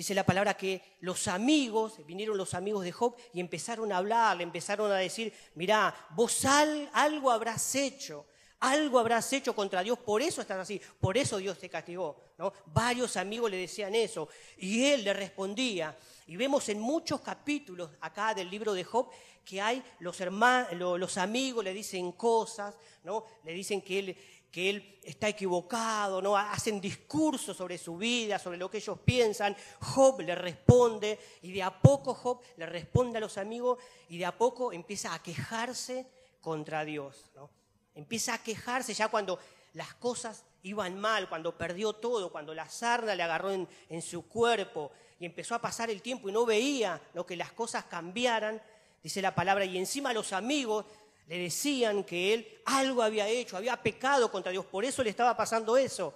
dice 0.01 0.15
la 0.15 0.25
palabra 0.25 0.57
que 0.57 0.97
los 1.01 1.29
amigos, 1.29 1.99
vinieron 2.07 2.39
los 2.39 2.55
amigos 2.55 2.85
de 2.85 2.91
Job 2.91 3.15
y 3.35 3.41
empezaron 3.41 3.93
a 3.93 3.99
hablar, 3.99 4.35
le 4.35 4.45
empezaron 4.45 4.91
a 4.91 4.97
decir, 4.97 5.31
mirá, 5.57 5.95
vos 6.17 6.47
algo 6.47 7.31
habrás 7.31 7.75
hecho, 7.75 8.25
algo 8.61 8.99
habrás 8.99 9.31
hecho 9.35 9.55
contra 9.55 9.83
Dios, 9.83 9.99
por 9.99 10.23
eso 10.23 10.41
estás 10.41 10.59
así, 10.59 10.81
por 10.99 11.19
eso 11.19 11.37
Dios 11.37 11.59
te 11.59 11.69
castigó. 11.69 12.17
¿no? 12.39 12.51
Varios 12.73 13.19
amigos 13.19 13.51
le 13.51 13.59
decían 13.59 13.95
eso 13.95 14.31
y 14.57 14.87
él 14.87 15.05
le 15.05 15.13
respondía. 15.13 15.95
Y 16.27 16.35
vemos 16.35 16.67
en 16.71 16.81
muchos 16.81 17.21
capítulos 17.21 17.91
acá 18.01 18.33
del 18.33 18.49
libro 18.49 18.73
de 18.73 18.85
Job 18.85 19.11
que 19.45 19.61
hay 19.61 19.83
los, 19.99 20.19
hermanos, 20.23 20.73
los 20.73 21.19
amigos 21.19 21.63
le 21.63 21.75
dicen 21.75 22.13
cosas, 22.13 22.75
¿no? 23.05 23.27
le 23.45 23.53
dicen 23.53 23.83
que 23.83 23.99
él, 23.99 24.17
que 24.51 24.71
él 24.71 24.99
está 25.03 25.29
equivocado, 25.29 26.21
¿no? 26.21 26.37
hacen 26.37 26.81
discursos 26.81 27.57
sobre 27.57 27.79
su 27.79 27.97
vida, 27.97 28.39
sobre 28.39 28.59
lo 28.59 28.71
que 28.71 28.79
ellos 28.79 28.99
piensan. 29.05 29.57
Job 29.81 30.21
le 30.21 30.35
responde 30.35 31.19
y 31.43 31.53
de 31.53 31.63
a 31.63 31.71
poco 31.71 32.15
Job 32.15 32.41
le 32.57 32.67
responde 32.67 33.19
a 33.19 33.21
los 33.21 33.39
amigos 33.39 33.79
y 34.09 34.19
de 34.19 34.27
a 34.27 34.37
poco 34.37 34.73
empieza 34.73 35.15
a 35.15 35.23
quejarse 35.23 36.07
contra 36.41 36.85
Dios. 36.85 37.31
¿no? 37.35 37.51
Empieza 37.95 38.35
a 38.35 38.43
quejarse 38.43 38.93
ya 38.93 39.09
cuando 39.09 39.39
las 39.75 39.95
cosas 39.95 40.45
iban 40.63 40.99
mal, 40.99 41.29
cuando 41.29 41.57
perdió 41.57 41.93
todo, 41.93 42.33
cuando 42.33 42.53
la 42.55 42.69
sarna 42.69 43.15
le 43.15 43.23
agarró 43.23 43.53
en, 43.53 43.69
en 43.89 44.03
su 44.03 44.27
cuerpo 44.27 44.91
y 45.19 45.27
empezó 45.27 45.55
a 45.55 45.61
pasar 45.61 45.91
el 45.91 46.03
tiempo 46.03 46.29
y 46.29 46.33
no 46.33 46.45
veía 46.45 47.01
lo 47.15 47.25
que 47.25 47.37
las 47.37 47.53
cosas 47.53 47.85
cambiaran 47.85 48.61
dice 49.03 49.23
la 49.23 49.35
palabra, 49.35 49.65
y 49.65 49.79
encima 49.79 50.13
los 50.13 50.33
amigos 50.33 50.85
le 51.31 51.39
decían 51.39 52.03
que 52.03 52.35
él 52.35 52.61
algo 52.65 53.05
había 53.05 53.29
hecho, 53.29 53.57
había 53.57 53.81
pecado 53.81 54.33
contra 54.33 54.51
Dios, 54.51 54.67
por 54.67 54.85
eso 54.85 55.05
le 55.05 55.11
estaba 55.11 55.37
pasando 55.37 55.77
eso. 55.77 56.13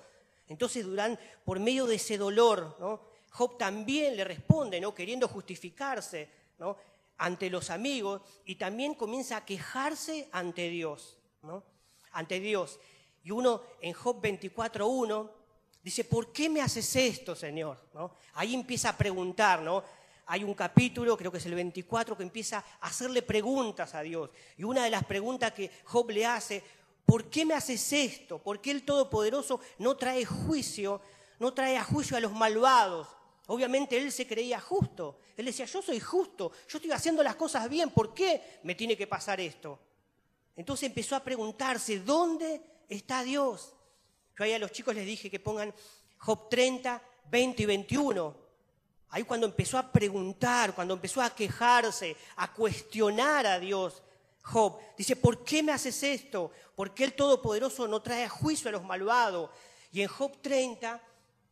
Entonces 0.48 0.84
Durán, 0.84 1.16
por 1.44 1.60
medio 1.60 1.86
de 1.86 1.94
ese 1.94 2.18
dolor, 2.18 2.76
¿no? 2.80 3.00
Job 3.30 3.56
también 3.56 4.16
le 4.16 4.24
responde, 4.24 4.80
¿no? 4.80 4.92
queriendo 4.92 5.28
justificarse 5.28 6.28
¿no? 6.58 6.76
ante 7.18 7.48
los 7.48 7.70
amigos, 7.70 8.22
y 8.44 8.56
también 8.56 8.96
comienza 8.96 9.36
a 9.36 9.44
quejarse 9.44 10.28
ante 10.32 10.68
Dios, 10.68 11.16
¿no? 11.42 11.62
ante 12.10 12.40
Dios. 12.40 12.80
Y 13.22 13.30
uno 13.30 13.62
en 13.80 13.92
Job 13.92 14.20
24.1 14.20 15.30
dice, 15.80 16.02
¿por 16.02 16.32
qué 16.32 16.50
me 16.50 16.60
haces 16.60 16.96
esto, 16.96 17.36
Señor? 17.36 17.78
¿No? 17.94 18.16
Ahí 18.32 18.52
empieza 18.52 18.88
a 18.88 18.98
preguntar, 18.98 19.62
¿no? 19.62 19.84
Hay 20.26 20.44
un 20.44 20.54
capítulo, 20.54 21.16
creo 21.16 21.30
que 21.30 21.38
es 21.38 21.46
el 21.46 21.54
24, 21.54 22.16
que 22.16 22.22
empieza 22.22 22.64
a 22.80 22.86
hacerle 22.86 23.22
preguntas 23.22 23.94
a 23.94 24.02
Dios. 24.02 24.30
Y 24.56 24.64
una 24.64 24.84
de 24.84 24.90
las 24.90 25.04
preguntas 25.04 25.52
que 25.52 25.70
Job 25.84 26.10
le 26.10 26.24
hace, 26.24 26.62
¿por 27.04 27.30
qué 27.30 27.44
me 27.44 27.54
haces 27.54 27.92
esto? 27.92 28.38
¿Por 28.38 28.60
qué 28.60 28.70
el 28.70 28.84
Todopoderoso 28.84 29.60
no 29.78 29.96
trae 29.96 30.24
juicio, 30.24 31.00
no 31.38 31.52
trae 31.52 31.76
a 31.76 31.84
juicio 31.84 32.16
a 32.16 32.20
los 32.20 32.32
malvados? 32.32 33.08
Obviamente 33.46 33.98
él 33.98 34.10
se 34.10 34.26
creía 34.26 34.60
justo. 34.60 35.18
Él 35.36 35.46
decía, 35.46 35.66
yo 35.66 35.82
soy 35.82 36.00
justo, 36.00 36.52
yo 36.68 36.78
estoy 36.78 36.92
haciendo 36.92 37.22
las 37.22 37.36
cosas 37.36 37.68
bien, 37.68 37.90
¿por 37.90 38.14
qué 38.14 38.60
me 38.62 38.74
tiene 38.74 38.96
que 38.96 39.06
pasar 39.06 39.40
esto? 39.40 39.78
Entonces 40.56 40.88
empezó 40.88 41.16
a 41.16 41.24
preguntarse, 41.24 41.98
¿dónde 41.98 42.62
está 42.88 43.22
Dios? 43.22 43.74
Yo 44.38 44.44
ahí 44.44 44.52
a 44.52 44.58
los 44.58 44.72
chicos 44.72 44.94
les 44.94 45.04
dije 45.04 45.30
que 45.30 45.40
pongan 45.40 45.74
Job 46.18 46.48
30, 46.48 47.02
20 47.30 47.62
y 47.62 47.66
21. 47.66 48.43
Ahí 49.10 49.22
cuando 49.22 49.46
empezó 49.46 49.78
a 49.78 49.92
preguntar, 49.92 50.74
cuando 50.74 50.94
empezó 50.94 51.22
a 51.22 51.34
quejarse, 51.34 52.16
a 52.36 52.52
cuestionar 52.52 53.46
a 53.46 53.60
Dios, 53.60 54.02
Job 54.42 54.78
dice, 54.96 55.16
¿por 55.16 55.44
qué 55.44 55.62
me 55.62 55.72
haces 55.72 56.02
esto? 56.02 56.50
¿Por 56.74 56.92
qué 56.92 57.04
el 57.04 57.14
Todopoderoso 57.14 57.86
no 57.88 58.02
trae 58.02 58.24
a 58.24 58.28
juicio 58.28 58.68
a 58.68 58.72
los 58.72 58.84
malvados? 58.84 59.50
Y 59.92 60.02
en 60.02 60.08
Job 60.08 60.36
30, 60.42 61.00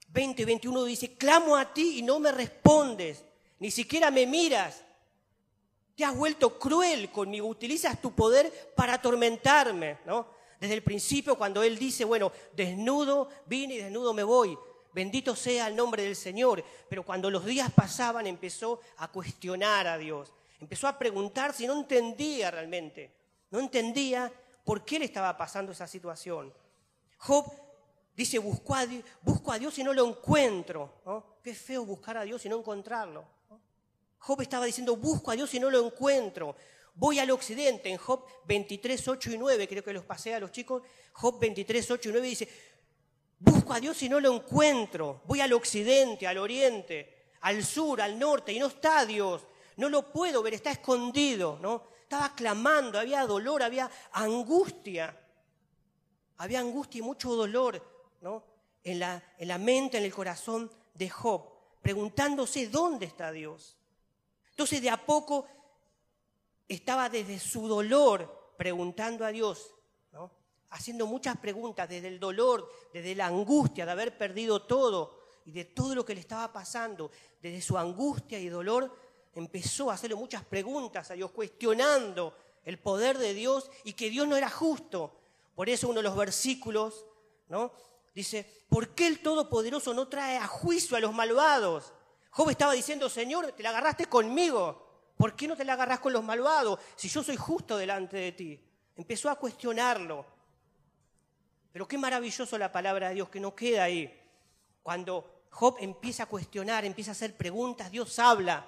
20 0.09 0.42
y 0.42 0.44
21 0.44 0.85
dice, 0.85 1.14
clamo 1.14 1.56
a 1.56 1.73
ti 1.73 1.99
y 1.99 2.02
no 2.02 2.18
me 2.18 2.32
respondes, 2.32 3.25
ni 3.61 3.71
siquiera 3.71 4.11
me 4.11 4.26
miras. 4.26 4.85
Te 5.94 6.04
has 6.04 6.16
vuelto 6.16 6.59
cruel 6.59 7.11
conmigo, 7.11 7.47
utilizas 7.47 8.00
tu 8.00 8.12
poder 8.14 8.73
para 8.75 8.94
atormentarme, 8.94 9.99
¿no? 10.04 10.26
Desde 10.59 10.75
el 10.75 10.82
principio, 10.82 11.37
cuando 11.37 11.62
él 11.62 11.78
dice, 11.78 12.04
bueno, 12.04 12.32
desnudo 12.54 13.28
vine 13.47 13.75
y 13.75 13.78
desnudo 13.78 14.12
me 14.12 14.23
voy 14.23 14.59
bendito 14.92 15.34
sea 15.37 15.68
el 15.68 15.76
nombre 15.76 16.02
del 16.02 16.16
Señor. 16.16 16.64
Pero 16.88 17.04
cuando 17.04 17.30
los 17.30 17.44
días 17.44 17.70
pasaban 17.72 18.26
empezó 18.26 18.80
a 18.99 19.08
cuestionar 19.08 19.87
a 19.87 19.99
Dios, 19.99 20.32
empezó 20.61 20.88
a 20.88 20.99
preguntar 20.99 21.52
si 21.52 21.66
no 21.66 21.78
entendía 21.78 22.50
realmente, 22.50 23.14
no 23.50 23.61
entendía 23.61 24.32
por 24.64 24.84
qué 24.84 24.99
le 24.99 25.06
estaba 25.06 25.37
pasando 25.37 25.72
esa 25.72 25.87
situación. 25.87 26.52
Job 27.18 27.52
dice, 28.14 28.38
busco 28.38 28.75
a, 28.75 28.87
Dios, 28.87 29.04
busco 29.22 29.52
a 29.52 29.58
Dios 29.58 29.78
y 29.78 29.84
no 29.84 29.92
lo 29.92 30.06
encuentro. 30.06 31.32
Qué 31.42 31.54
feo 31.54 31.84
buscar 31.84 32.16
a 32.16 32.22
Dios 32.22 32.44
y 32.44 32.49
no 32.49 32.58
encontrarlo. 32.58 33.25
Job 34.18 34.40
estaba 34.40 34.66
diciendo, 34.66 34.96
busco 34.96 35.30
a 35.30 35.34
Dios 35.34 35.52
y 35.54 35.61
no 35.61 35.70
lo 35.70 35.84
encuentro. 35.84 36.54
Voy 36.94 37.18
al 37.18 37.30
occidente, 37.30 37.88
en 37.88 37.96
Job 37.96 38.25
23, 38.46 39.08
8 39.08 39.32
y 39.32 39.38
9, 39.38 39.66
creo 39.66 39.82
que 39.82 39.92
los 39.94 40.04
pasé 40.04 40.34
a 40.34 40.40
los 40.40 40.52
chicos, 40.52 40.82
Job 41.12 41.40
23, 41.40 41.90
8 41.90 42.08
y 42.08 42.12
9 42.12 42.26
dice, 42.28 42.49
Busco 43.44 43.72
a 43.72 43.80
Dios 43.80 44.00
y 44.04 44.08
no 44.08 44.20
lo 44.20 44.32
encuentro. 44.32 45.22
Voy 45.26 45.40
al 45.40 45.52
occidente, 45.52 46.28
al 46.28 46.38
oriente, 46.38 47.32
al 47.40 47.64
sur, 47.64 48.00
al 48.00 48.16
norte 48.16 48.52
y 48.52 48.61
no 48.61 48.68
está 48.68 49.04
Dios. 49.04 49.44
No 49.76 49.88
lo 49.88 50.12
puedo 50.12 50.44
ver, 50.44 50.54
está 50.54 50.70
escondido, 50.70 51.58
¿no? 51.61 51.88
Estaba 52.02 52.37
clamando, 52.37 53.00
había 53.00 53.26
dolor, 53.26 53.64
había 53.64 53.90
angustia. 54.12 55.18
Había 56.37 56.61
angustia 56.61 57.00
y 57.00 57.02
mucho 57.02 57.34
dolor, 57.34 57.84
¿no? 58.20 58.44
En 58.84 59.00
la, 59.00 59.20
en 59.38 59.49
la 59.49 59.58
mente, 59.58 59.99
en 59.99 60.04
el 60.04 60.14
corazón 60.14 60.70
de 60.94 61.11
Job, 61.11 61.42
preguntándose 61.80 62.68
dónde 62.68 63.06
está 63.06 63.32
Dios. 63.32 63.76
Entonces 64.50 64.80
de 64.82 64.90
a 64.90 65.04
poco 65.04 65.49
estaba 66.68 67.08
desde 67.08 67.40
su 67.40 67.66
dolor 67.66 68.54
preguntando 68.56 69.25
a 69.25 69.32
Dios, 69.32 69.75
haciendo 70.73 71.07
muchas 71.07 71.37
preguntas 71.37 71.88
desde 71.88 72.09
el 72.09 72.19
dolor, 72.19 72.71
desde 72.93 73.14
la 73.14 73.26
angustia 73.26 73.87
de 73.87 73.93
haber 73.93 74.17
perdido 74.17 74.62
todo 74.62 75.21
y 75.45 75.52
de 75.52 75.64
todo 75.67 75.95
lo 75.95 76.05
que 76.05 76.14
le 76.14 76.21
estaba 76.21 76.52
pasando, 76.52 77.11
desde 77.41 77.61
su 77.61 77.76
angustia 77.76 78.38
y 78.38 78.49
dolor, 78.49 78.95
empezó 79.35 79.91
a 79.91 79.95
hacerle 79.95 80.17
muchas 80.17 80.45
preguntas 80.45 81.11
a 81.11 81.14
Dios, 81.14 81.31
cuestionando 81.31 82.35
el 82.64 82.79
poder 82.79 83.19
de 83.19 83.35
Dios 83.35 83.71
y 83.85 83.93
que 83.93 84.11
Dios 84.11 84.26
no 84.26 84.37
era 84.37 84.49
justo. 84.49 85.14
Por 85.55 85.69
eso 85.69 85.88
uno 85.88 85.99
de 85.99 86.05
los 86.05 86.17
versículos, 86.17 87.05
¿no? 87.49 87.73
Dice, 88.14 88.64
¿por 88.69 88.95
qué 88.95 89.07
el 89.07 89.21
Todopoderoso 89.21 89.93
no 89.95 90.09
trae 90.09 90.37
a 90.37 90.47
juicio 90.47 90.97
a 90.97 91.00
los 91.00 91.12
malvados? 91.12 91.93
Job 92.31 92.50
estaba 92.50 92.73
diciendo, 92.73 93.11
Señor, 93.11 93.52
te 93.52 93.62
la 93.62 93.71
agarraste 93.71 94.07
conmigo. 94.07 95.12
¿Por 95.17 95.37
qué 95.37 95.47
no 95.47 95.57
te 95.57 95.64
la 95.64 95.75
agarras 95.75 96.00
con 96.00 96.12
los 96.12 96.25
malvados 96.25 96.81
si 96.97 97.09
yo 97.09 97.23
soy 97.23 97.37
justo 97.37 97.76
delante 97.76 98.17
de 98.17 98.33
ti? 98.33 98.61
Empezó 98.97 99.29
a 99.29 99.37
cuestionarlo. 99.37 100.25
Pero 101.73 101.88
qué 101.88 101.97
maravilloso 101.97 102.59
la 102.59 102.71
palabra 102.71 103.09
de 103.09 103.14
Dios 103.14 103.29
que 103.29 103.41
no 103.41 103.55
queda 103.55 103.85
ahí. 103.85 104.12
Cuando 104.83 105.45
Job 105.50 105.76
empieza 105.81 106.25
a 106.25 106.26
cuestionar, 106.26 106.85
empieza 106.85 107.11
a 107.11 107.12
hacer 107.12 107.37
preguntas, 107.37 107.91
Dios 107.91 108.19
habla. 108.19 108.67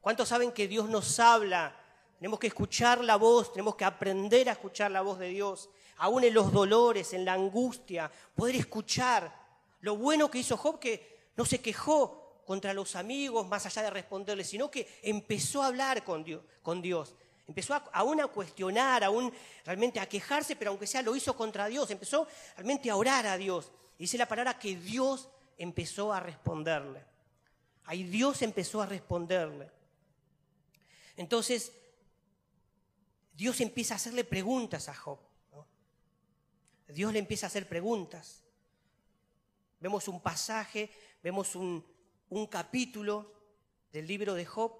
¿Cuántos 0.00 0.28
saben 0.28 0.52
que 0.52 0.66
Dios 0.66 0.88
nos 0.88 1.20
habla? 1.20 1.76
Tenemos 2.18 2.38
que 2.38 2.48
escuchar 2.48 3.02
la 3.04 3.16
voz, 3.16 3.52
tenemos 3.52 3.76
que 3.76 3.84
aprender 3.84 4.48
a 4.48 4.52
escuchar 4.52 4.90
la 4.90 5.00
voz 5.00 5.18
de 5.18 5.28
Dios, 5.28 5.70
aún 5.98 6.24
en 6.24 6.34
los 6.34 6.52
dolores, 6.52 7.12
en 7.12 7.24
la 7.24 7.34
angustia, 7.34 8.10
poder 8.34 8.56
escuchar. 8.56 9.32
Lo 9.80 9.96
bueno 9.96 10.30
que 10.30 10.38
hizo 10.38 10.56
Job, 10.56 10.78
que 10.78 11.30
no 11.36 11.44
se 11.44 11.60
quejó 11.60 12.42
contra 12.44 12.74
los 12.74 12.96
amigos, 12.96 13.46
más 13.46 13.64
allá 13.64 13.82
de 13.82 13.90
responderle, 13.90 14.44
sino 14.44 14.70
que 14.70 14.98
empezó 15.02 15.62
a 15.62 15.68
hablar 15.68 16.04
con 16.04 16.24
Dios. 16.24 16.42
Con 16.62 16.82
Dios. 16.82 17.14
Empezó 17.50 17.74
a, 17.74 17.78
aún 17.92 18.20
a 18.20 18.28
cuestionar, 18.28 19.02
aún 19.02 19.32
realmente 19.64 19.98
a 19.98 20.08
quejarse, 20.08 20.54
pero 20.54 20.70
aunque 20.70 20.86
sea 20.86 21.02
lo 21.02 21.16
hizo 21.16 21.36
contra 21.36 21.66
Dios. 21.66 21.90
Empezó 21.90 22.28
realmente 22.54 22.88
a 22.88 22.94
orar 22.94 23.26
a 23.26 23.36
Dios. 23.36 23.72
dice 23.98 24.16
la 24.16 24.28
palabra 24.28 24.56
que 24.56 24.76
Dios 24.76 25.28
empezó 25.58 26.12
a 26.12 26.20
responderle. 26.20 27.04
Ahí 27.86 28.04
Dios 28.04 28.40
empezó 28.42 28.82
a 28.82 28.86
responderle. 28.86 29.68
Entonces, 31.16 31.72
Dios 33.32 33.60
empieza 33.60 33.94
a 33.94 33.96
hacerle 33.96 34.22
preguntas 34.22 34.88
a 34.88 34.94
Job. 34.94 35.18
Dios 36.86 37.12
le 37.12 37.18
empieza 37.18 37.46
a 37.46 37.48
hacer 37.48 37.68
preguntas. 37.68 38.44
Vemos 39.80 40.06
un 40.06 40.20
pasaje, 40.20 40.88
vemos 41.20 41.56
un, 41.56 41.84
un 42.28 42.46
capítulo 42.46 43.32
del 43.90 44.06
libro 44.06 44.34
de 44.34 44.46
Job, 44.46 44.72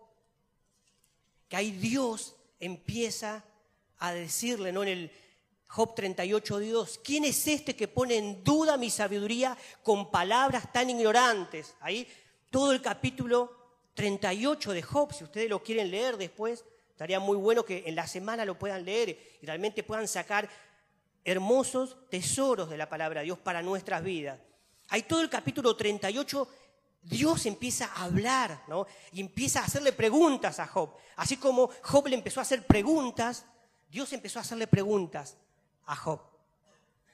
que 1.49 1.57
ahí 1.57 1.73
Dios 1.73 2.37
empieza 2.61 3.45
a 3.99 4.13
decirle, 4.13 4.73
¿no? 4.73 4.83
En 4.83 4.89
el 4.89 5.11
Job 5.67 5.95
38, 5.95 6.59
Dios, 6.59 7.01
¿quién 7.03 7.25
es 7.25 7.47
este 7.47 7.77
que 7.77 7.89
pone 7.89 8.17
en 8.17 8.43
duda 8.45 8.77
mi 8.77 8.91
sabiduría 8.91 9.57
con 9.83 10.11
palabras 10.11 10.73
tan 10.73 10.91
ignorantes? 10.91 11.75
Ahí 11.81 12.07
todo 12.51 12.73
el 12.73 12.83
capítulo 12.83 13.57
38 13.95 14.73
de 14.73 14.83
Job, 14.83 15.13
si 15.13 15.25
ustedes 15.25 15.49
lo 15.49 15.63
quieren 15.63 15.91
leer 15.91 16.17
después, 16.17 16.65
estaría 16.91 17.21
muy 17.21 17.37
bueno 17.37 17.65
que 17.65 17.85
en 17.87 17.95
la 17.95 18.07
semana 18.07 18.45
lo 18.45 18.59
puedan 18.59 18.85
leer 18.85 19.39
y 19.41 19.47
realmente 19.47 19.83
puedan 19.83 20.09
sacar 20.09 20.49
hermosos 21.25 21.97
tesoros 22.11 22.69
de 22.69 22.77
la 22.77 22.89
palabra 22.89 23.21
de 23.21 23.27
Dios 23.27 23.39
para 23.39 23.63
nuestras 23.63 24.03
vidas. 24.03 24.41
Hay 24.89 25.03
todo 25.03 25.21
el 25.21 25.31
capítulo 25.31 25.77
38 25.77 26.49
Dios 27.03 27.47
empieza 27.47 27.87
a 27.87 28.05
hablar, 28.05 28.65
¿no? 28.69 28.87
Y 29.13 29.21
empieza 29.21 29.61
a 29.61 29.65
hacerle 29.65 29.93
preguntas 29.93 30.61
a 30.61 30.67
Job. 30.67 30.95
Así 31.17 31.37
como 31.37 31.71
Job 31.83 32.09
le 32.09 32.17
empezó 32.17 32.41
a 32.41 32.43
hacer 32.43 32.67
preguntas, 32.67 33.47
Dios 33.89 34.13
empezó 34.13 34.39
a 34.39 34.43
hacerle 34.43 34.67
preguntas 34.67 35.37
a 35.87 35.97
Job. 35.97 36.21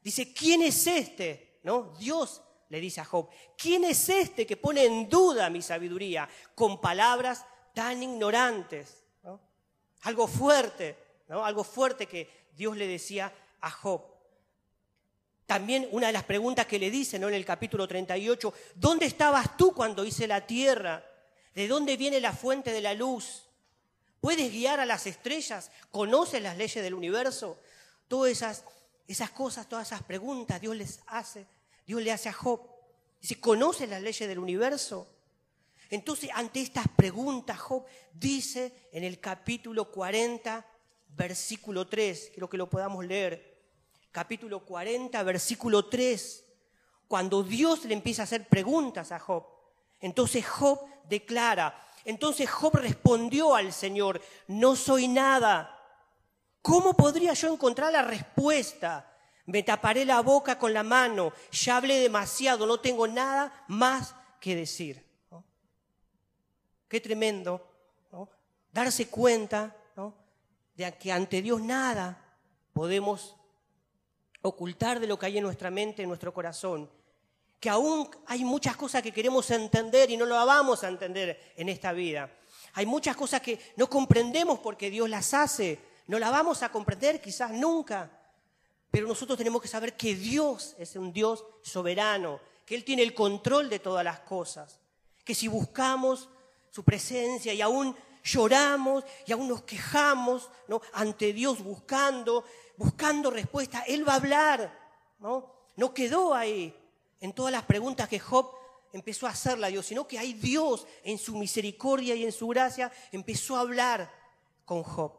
Dice, 0.02 0.32
¿quién 0.32 0.62
es 0.62 0.86
este? 0.86 1.58
¿No? 1.62 1.94
Dios 1.98 2.42
le 2.68 2.80
dice 2.80 3.00
a 3.00 3.04
Job, 3.04 3.28
¿quién 3.56 3.84
es 3.84 4.08
este 4.08 4.46
que 4.46 4.56
pone 4.56 4.84
en 4.84 5.08
duda 5.08 5.50
mi 5.50 5.62
sabiduría 5.62 6.28
con 6.54 6.80
palabras 6.80 7.44
tan 7.74 8.02
ignorantes? 8.02 9.04
Algo 10.02 10.28
fuerte, 10.28 10.96
¿no? 11.28 11.44
Algo 11.44 11.64
fuerte 11.64 12.06
que 12.06 12.48
Dios 12.52 12.76
le 12.76 12.86
decía 12.86 13.32
a 13.60 13.70
Job. 13.70 14.15
También 15.46 15.88
una 15.92 16.08
de 16.08 16.12
las 16.12 16.24
preguntas 16.24 16.66
que 16.66 16.78
le 16.78 16.90
dice 16.90 17.18
¿no? 17.20 17.28
en 17.28 17.34
el 17.34 17.44
capítulo 17.44 17.86
38, 17.86 18.52
¿dónde 18.74 19.06
estabas 19.06 19.56
tú 19.56 19.72
cuando 19.72 20.04
hice 20.04 20.26
la 20.26 20.44
tierra? 20.44 21.04
¿De 21.54 21.68
dónde 21.68 21.96
viene 21.96 22.20
la 22.20 22.32
fuente 22.32 22.72
de 22.72 22.80
la 22.80 22.94
luz? 22.94 23.44
¿Puedes 24.20 24.50
guiar 24.50 24.80
a 24.80 24.86
las 24.86 25.06
estrellas? 25.06 25.70
¿Conoces 25.92 26.42
las 26.42 26.56
leyes 26.56 26.82
del 26.82 26.94
universo? 26.94 27.60
Todas 28.08 28.32
esas, 28.32 28.64
esas 29.06 29.30
cosas, 29.30 29.68
todas 29.68 29.86
esas 29.86 30.02
preguntas 30.02 30.60
Dios 30.60 30.74
les 30.74 31.00
hace, 31.06 31.46
Dios 31.86 32.02
le 32.02 32.10
hace 32.10 32.28
a 32.28 32.32
Job. 32.32 32.60
Dice, 33.20 33.38
¿conoces 33.38 33.88
las 33.88 34.02
leyes 34.02 34.28
del 34.28 34.40
universo? 34.40 35.08
Entonces, 35.90 36.28
ante 36.34 36.60
estas 36.60 36.88
preguntas, 36.88 37.56
Job 37.60 37.84
dice 38.12 38.88
en 38.90 39.04
el 39.04 39.20
capítulo 39.20 39.92
40, 39.92 40.66
versículo 41.10 41.86
3, 41.86 42.30
quiero 42.32 42.50
que 42.50 42.56
lo 42.56 42.68
podamos 42.68 43.04
leer 43.04 43.55
capítulo 44.16 44.60
40, 44.64 45.22
versículo 45.24 45.90
3, 45.90 46.42
cuando 47.06 47.42
Dios 47.42 47.84
le 47.84 47.92
empieza 47.92 48.22
a 48.22 48.24
hacer 48.24 48.48
preguntas 48.48 49.12
a 49.12 49.18
Job. 49.18 49.44
Entonces 50.00 50.46
Job 50.46 50.80
declara, 51.06 51.78
entonces 52.02 52.50
Job 52.50 52.76
respondió 52.76 53.54
al 53.54 53.74
Señor, 53.74 54.22
no 54.48 54.74
soy 54.74 55.06
nada. 55.06 55.78
¿Cómo 56.62 56.94
podría 56.94 57.34
yo 57.34 57.52
encontrar 57.52 57.92
la 57.92 58.00
respuesta? 58.00 59.12
Me 59.44 59.62
taparé 59.62 60.06
la 60.06 60.22
boca 60.22 60.58
con 60.58 60.72
la 60.72 60.82
mano, 60.82 61.34
ya 61.52 61.76
hablé 61.76 61.98
demasiado, 61.98 62.64
no 62.64 62.80
tengo 62.80 63.06
nada 63.06 63.66
más 63.68 64.14
que 64.40 64.56
decir. 64.56 65.06
Qué 66.88 67.02
tremendo, 67.02 67.68
darse 68.72 69.08
cuenta 69.08 69.76
de 70.74 70.90
que 70.96 71.12
ante 71.12 71.42
Dios 71.42 71.60
nada 71.60 72.18
podemos 72.72 73.36
ocultar 74.48 75.00
de 75.00 75.06
lo 75.06 75.18
que 75.18 75.26
hay 75.26 75.38
en 75.38 75.44
nuestra 75.44 75.70
mente, 75.70 76.02
en 76.02 76.08
nuestro 76.08 76.32
corazón. 76.32 76.90
Que 77.60 77.70
aún 77.70 78.08
hay 78.26 78.44
muchas 78.44 78.76
cosas 78.76 79.02
que 79.02 79.12
queremos 79.12 79.50
entender 79.50 80.10
y 80.10 80.16
no 80.16 80.26
lo 80.26 80.34
vamos 80.46 80.84
a 80.84 80.88
entender 80.88 81.52
en 81.56 81.68
esta 81.68 81.92
vida. 81.92 82.30
Hay 82.74 82.86
muchas 82.86 83.16
cosas 83.16 83.40
que 83.40 83.58
no 83.76 83.88
comprendemos 83.88 84.58
porque 84.58 84.90
Dios 84.90 85.08
las 85.08 85.32
hace. 85.34 85.78
No 86.06 86.18
las 86.18 86.30
vamos 86.30 86.62
a 86.62 86.70
comprender 86.70 87.20
quizás 87.20 87.50
nunca. 87.50 88.10
Pero 88.90 89.08
nosotros 89.08 89.38
tenemos 89.38 89.60
que 89.60 89.68
saber 89.68 89.96
que 89.96 90.14
Dios 90.14 90.74
es 90.78 90.96
un 90.96 91.12
Dios 91.12 91.44
soberano, 91.62 92.40
que 92.64 92.74
Él 92.74 92.84
tiene 92.84 93.02
el 93.02 93.14
control 93.14 93.68
de 93.68 93.78
todas 93.78 94.04
las 94.04 94.20
cosas. 94.20 94.78
Que 95.24 95.34
si 95.34 95.48
buscamos 95.48 96.28
su 96.70 96.84
presencia 96.84 97.54
y 97.54 97.62
aún 97.62 97.96
lloramos 98.26 99.04
y 99.26 99.32
aún 99.32 99.48
nos 99.48 99.62
quejamos 99.62 100.50
¿no? 100.68 100.80
ante 100.92 101.32
Dios 101.32 101.62
buscando 101.62 102.44
buscando 102.76 103.30
respuesta, 103.30 103.82
Él 103.86 104.06
va 104.06 104.14
a 104.14 104.16
hablar. 104.16 104.86
¿no? 105.18 105.52
no 105.76 105.94
quedó 105.94 106.34
ahí 106.34 106.74
en 107.20 107.32
todas 107.32 107.52
las 107.52 107.64
preguntas 107.64 108.08
que 108.08 108.18
Job 108.18 108.50
empezó 108.92 109.26
a 109.26 109.30
hacerle 109.30 109.66
a 109.66 109.70
Dios, 109.70 109.86
sino 109.86 110.06
que 110.06 110.18
ahí 110.18 110.32
Dios 110.34 110.86
en 111.02 111.18
su 111.18 111.36
misericordia 111.36 112.14
y 112.14 112.24
en 112.24 112.32
su 112.32 112.48
gracia 112.48 112.92
empezó 113.12 113.56
a 113.56 113.60
hablar 113.60 114.10
con 114.64 114.82
Job. 114.82 115.12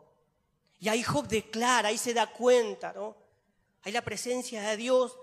Y 0.80 0.90
ahí 0.90 1.04
Job 1.04 1.28
declara, 1.28 1.90
ahí 1.90 1.98
se 1.98 2.14
da 2.14 2.28
cuenta, 2.28 2.94
¿no? 2.94 3.16
Ahí 3.84 3.92
la 3.92 4.04
presencia 4.04 4.62
de 4.62 4.78
Dios, 4.78 5.18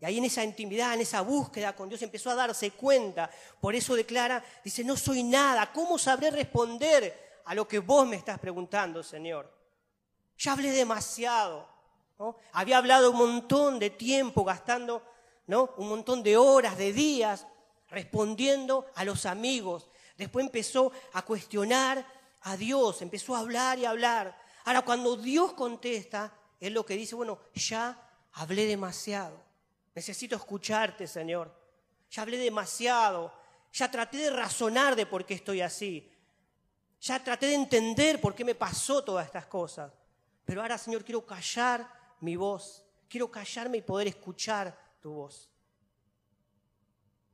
y 0.00 0.06
ahí 0.06 0.16
en 0.16 0.24
esa 0.24 0.42
intimidad, 0.42 0.94
en 0.94 1.02
esa 1.02 1.20
búsqueda 1.20 1.76
con 1.76 1.88
Dios 1.88 2.00
empezó 2.00 2.30
a 2.30 2.34
darse 2.34 2.70
cuenta. 2.70 3.30
Por 3.60 3.74
eso 3.74 3.94
declara, 3.94 4.42
dice, 4.64 4.82
no 4.82 4.96
soy 4.96 5.22
nada, 5.22 5.70
¿cómo 5.72 5.98
sabré 5.98 6.30
responder 6.30 7.40
a 7.44 7.54
lo 7.54 7.68
que 7.68 7.80
vos 7.80 8.06
me 8.06 8.16
estás 8.16 8.38
preguntando, 8.38 9.02
Señor? 9.02 9.52
Ya 10.38 10.52
hablé 10.52 10.70
demasiado. 10.70 11.68
¿no? 12.18 12.36
Había 12.52 12.78
hablado 12.78 13.10
un 13.10 13.18
montón 13.18 13.78
de 13.78 13.90
tiempo, 13.90 14.42
gastando 14.42 15.02
¿no? 15.46 15.74
un 15.76 15.90
montón 15.90 16.22
de 16.22 16.38
horas, 16.38 16.78
de 16.78 16.94
días, 16.94 17.46
respondiendo 17.90 18.86
a 18.94 19.04
los 19.04 19.26
amigos. 19.26 19.90
Después 20.16 20.46
empezó 20.46 20.92
a 21.12 21.22
cuestionar 21.26 22.06
a 22.40 22.56
Dios, 22.56 23.02
empezó 23.02 23.36
a 23.36 23.40
hablar 23.40 23.78
y 23.78 23.84
hablar. 23.84 24.38
Ahora, 24.64 24.80
cuando 24.80 25.16
Dios 25.16 25.52
contesta, 25.52 26.32
es 26.58 26.72
lo 26.72 26.86
que 26.86 26.96
dice, 26.96 27.14
bueno, 27.14 27.38
ya 27.52 28.00
hablé 28.32 28.64
demasiado. 28.64 29.49
Necesito 29.94 30.36
escucharte, 30.36 31.06
Señor. 31.06 31.54
Ya 32.10 32.22
hablé 32.22 32.36
demasiado. 32.38 33.32
Ya 33.72 33.90
traté 33.90 34.18
de 34.18 34.30
razonar 34.30 34.96
de 34.96 35.06
por 35.06 35.24
qué 35.24 35.34
estoy 35.34 35.60
así. 35.60 36.10
Ya 37.00 37.22
traté 37.22 37.46
de 37.46 37.54
entender 37.54 38.20
por 38.20 38.34
qué 38.34 38.44
me 38.44 38.54
pasó 38.54 39.02
todas 39.02 39.26
estas 39.26 39.46
cosas. 39.46 39.92
Pero 40.44 40.62
ahora, 40.62 40.76
Señor, 40.76 41.04
quiero 41.04 41.24
callar 41.24 41.88
mi 42.20 42.36
voz. 42.36 42.84
Quiero 43.08 43.30
callarme 43.30 43.78
y 43.78 43.82
poder 43.82 44.08
escuchar 44.08 44.76
tu 45.00 45.12
voz. 45.12 45.50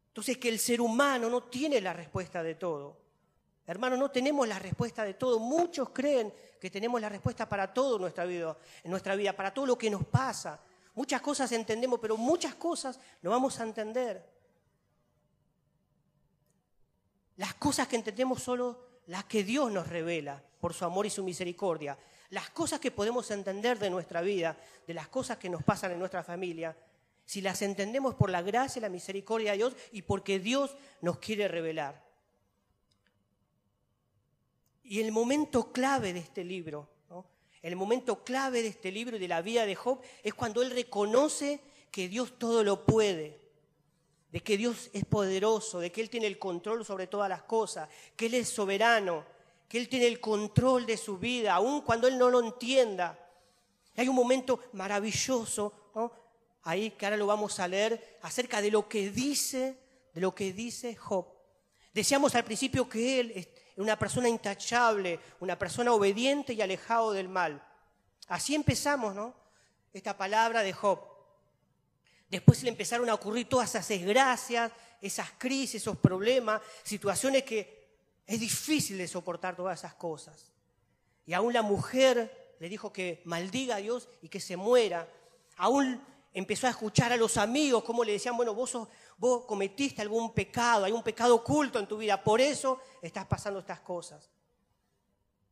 Entonces, 0.09 0.39
que 0.39 0.49
el 0.49 0.59
ser 0.59 0.81
humano 0.81 1.29
no 1.29 1.43
tiene 1.45 1.81
la 1.81 1.93
respuesta 1.93 2.43
de 2.43 2.55
todo. 2.55 2.97
Hermanos, 3.67 3.99
no 3.99 4.11
tenemos 4.11 4.47
la 4.47 4.59
respuesta 4.59 5.05
de 5.05 5.15
todo. 5.15 5.39
Muchos 5.39 5.91
creen 5.91 6.33
que 6.61 6.71
tenemos 6.71 7.01
la 7.01 7.09
respuesta 7.09 7.49
para 7.49 7.73
todo 7.73 7.97
en 7.97 8.03
nuestra 8.03 8.25
vida, 8.25 8.57
en 8.85 8.91
nuestra 8.91 9.17
vida, 9.17 9.35
para 9.35 9.53
todo 9.53 9.67
lo 9.67 9.77
que 9.77 9.91
nos 9.91 10.07
pasa. 10.07 10.61
Muchas 10.97 11.21
cosas 11.21 11.53
entendemos, 11.53 12.01
pero 12.01 12.17
muchas 12.17 12.57
cosas 12.57 12.99
no 13.23 13.31
vamos 13.31 13.61
a 13.61 13.63
entender. 13.63 14.29
Las 17.37 17.55
cosas 17.55 17.87
que 17.87 17.97
entendemos 17.97 18.43
solo 18.43 18.85
las 19.07 19.25
que 19.27 19.45
Dios 19.45 19.71
nos 19.71 19.89
revela 19.89 20.43
por 20.61 20.75
su 20.75 20.85
amor 20.85 21.07
y 21.07 21.11
su 21.11 21.23
misericordia 21.23 21.97
las 22.31 22.51
cosas 22.51 22.81
que 22.81 22.91
podemos 22.91 23.31
entender 23.31 23.79
de 23.79 23.91
nuestra 23.91 24.21
vida, 24.21 24.57
de 24.87 24.95
las 24.95 25.09
cosas 25.09 25.39
que 25.39 25.49
nos 25.49 25.63
pasan 25.63 25.93
en 25.93 25.99
nuestra 25.99 26.23
familia, 26.23 26.77
si 27.25 27.41
las 27.41 27.63
entendemos 27.63 28.15
por 28.15 28.31
la 28.31 28.43
gracia 28.43 28.79
y 28.79 28.83
la 28.83 28.89
misericordia 28.89 29.53
de 29.53 29.59
Dios 29.59 29.77
y 29.93 30.03
porque 30.03 30.39
Dios 30.39 30.77
nos 31.01 31.19
quiere 31.19 31.49
revelar. 31.49 32.05
Y 34.83 35.01
el 35.01 35.11
momento 35.13 35.73
clave 35.73 36.13
de 36.13 36.21
este 36.21 36.45
libro, 36.45 36.89
el 37.63 37.77
momento 37.77 38.25
clave 38.25 38.63
de 38.63 38.69
este 38.69 38.93
libro 38.93 39.17
y 39.17 39.21
de 39.21 39.29
la 39.29 39.43
vida 39.43 39.67
de 39.67 39.75
Job 39.75 40.01
es 40.23 40.35
cuando 40.35 40.63
él 40.63 40.71
reconoce 40.71 41.61
que 41.91 42.09
Dios 42.09 42.39
todo 42.39 42.63
lo 42.63 42.85
puede, 42.85 43.41
de 44.31 44.41
que 44.41 44.57
Dios 44.59 44.91
es 44.93 45.05
poderoso, 45.05 45.81
de 45.81 45.91
que 45.91 46.03
Él 46.03 46.11
tiene 46.11 46.27
el 46.27 46.39
control 46.39 46.85
sobre 46.85 47.07
todas 47.07 47.29
las 47.29 47.45
cosas, 47.45 47.89
que 48.15 48.27
Él 48.27 48.35
es 48.35 48.51
soberano, 48.51 49.25
que 49.67 49.79
Él 49.79 49.89
tiene 49.89 50.07
el 50.07 50.21
control 50.21 50.85
de 50.85 50.99
su 50.99 51.17
vida, 51.17 51.55
aun 51.55 51.81
cuando 51.81 52.07
Él 52.07 52.19
no 52.19 52.29
lo 52.29 52.41
entienda. 52.41 53.19
hay 53.97 54.09
un 54.09 54.15
momento 54.15 54.61
maravilloso, 54.75 55.73
ahí 56.65 56.91
que 56.91 57.07
ahora 57.07 57.17
lo 57.17 57.27
vamos 57.27 57.59
a 57.61 57.67
leer, 57.67 58.19
acerca 58.23 58.61
de 58.61 58.71
lo 58.71 58.89
que 58.89 59.11
dice, 59.11 59.79
de 60.13 60.21
lo 60.21 60.35
que 60.35 60.53
dice 60.53 60.95
Job. 60.97 61.27
Decíamos 61.95 62.35
al 62.35 62.45
principio 62.45 62.89
que 62.89 63.21
Él 63.21 63.49
una 63.77 63.99
persona 63.99 64.29
intachable, 64.29 65.21
una 65.41 65.59
persona 65.59 65.93
obediente 65.93 66.55
y 66.55 66.63
alejado 66.63 67.13
del 67.13 67.29
mal. 67.29 67.63
Así 68.29 68.55
empezamos, 68.55 69.15
¿no? 69.15 69.35
Esta 69.93 70.17
palabra 70.17 70.63
de 70.63 70.73
Job. 70.73 71.01
Después 72.29 72.63
le 72.63 72.71
empezaron 72.71 73.09
a 73.09 73.15
ocurrir 73.15 73.49
todas 73.49 73.71
esas 73.71 73.89
desgracias, 73.89 74.73
esas 75.01 75.31
crisis, 75.39 75.77
esos 75.83 75.97
problemas, 75.99 76.61
situaciones 76.83 77.45
que 77.45 77.87
es 78.27 78.41
difícil 78.41 78.99
de 78.99 79.07
soportar 79.07 79.55
todas 79.55 79.79
esas 79.79 79.95
cosas. 79.95 80.51
Y 81.25 81.35
aún 81.35 81.53
la 81.53 81.63
mujer 81.63 82.55
le 82.59 82.69
dijo 82.69 82.93
que 82.93 83.23
maldiga 83.25 83.77
a 83.77 83.81
Dios 83.81 84.09
y 84.23 84.29
que 84.29 84.41
se 84.41 84.57
muera. 84.57 85.09
Aún 85.57 86.03
empezó 86.37 86.67
a 86.67 86.71
escuchar 86.71 87.15
a 87.15 87.17
los 87.17 87.39
amigos, 87.39 87.83
cómo 87.83 88.05
le 88.05 88.13
decían, 88.13 88.37
bueno, 88.37 88.53
vos, 88.53 88.77
vos 89.17 89.47
cometiste 89.47 90.03
algún 90.03 90.35
pecado, 90.35 90.85
hay 90.85 90.93
un 90.93 91.03
pecado 91.03 91.37
oculto 91.37 91.79
en 91.79 91.87
tu 91.87 91.97
vida, 91.97 92.23
por 92.23 92.43
eso 92.43 92.79
estás 93.01 93.25
pasando 93.25 93.59
estas 93.59 93.81
cosas. 93.81 94.29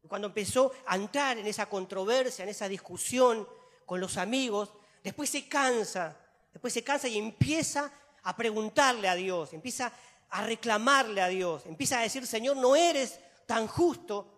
Cuando 0.06 0.26
empezó 0.28 0.72
a 0.84 0.96
entrar 0.96 1.38
en 1.38 1.46
esa 1.46 1.70
controversia, 1.70 2.42
en 2.42 2.50
esa 2.50 2.68
discusión 2.68 3.48
con 3.86 3.98
los 3.98 4.18
amigos, 4.18 4.74
después 5.02 5.30
se 5.30 5.48
cansa, 5.48 6.18
después 6.52 6.74
se 6.74 6.84
cansa 6.84 7.08
y 7.08 7.16
empieza 7.16 7.90
a 8.22 8.36
preguntarle 8.36 9.08
a 9.08 9.14
Dios, 9.14 9.54
empieza 9.54 9.90
a 10.28 10.44
reclamarle 10.44 11.22
a 11.22 11.28
Dios, 11.28 11.64
empieza 11.64 11.98
a 11.98 12.02
decir, 12.02 12.26
Señor, 12.26 12.58
no 12.58 12.76
eres 12.76 13.18
tan 13.46 13.68
justo 13.68 14.28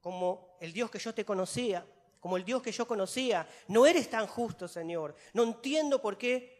como 0.00 0.56
el 0.60 0.72
Dios 0.72 0.92
que 0.92 1.00
yo 1.00 1.12
te 1.12 1.24
conocía, 1.24 1.84
como 2.20 2.36
el 2.36 2.44
Dios 2.44 2.62
que 2.62 2.72
yo 2.72 2.86
conocía. 2.86 3.48
No 3.68 3.86
eres 3.86 4.10
tan 4.10 4.26
justo, 4.26 4.66
Señor. 4.66 5.14
No 5.32 5.42
entiendo 5.42 6.00
por 6.00 6.18
qué 6.18 6.58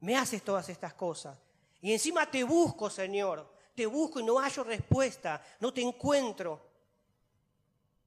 me 0.00 0.16
haces 0.16 0.42
todas 0.42 0.68
estas 0.68 0.94
cosas. 0.94 1.38
Y 1.80 1.92
encima 1.92 2.30
te 2.30 2.44
busco, 2.44 2.90
Señor. 2.90 3.50
Te 3.74 3.86
busco 3.86 4.20
y 4.20 4.24
no 4.24 4.38
hallo 4.38 4.64
respuesta. 4.64 5.42
No 5.60 5.72
te 5.72 5.80
encuentro. 5.80 6.60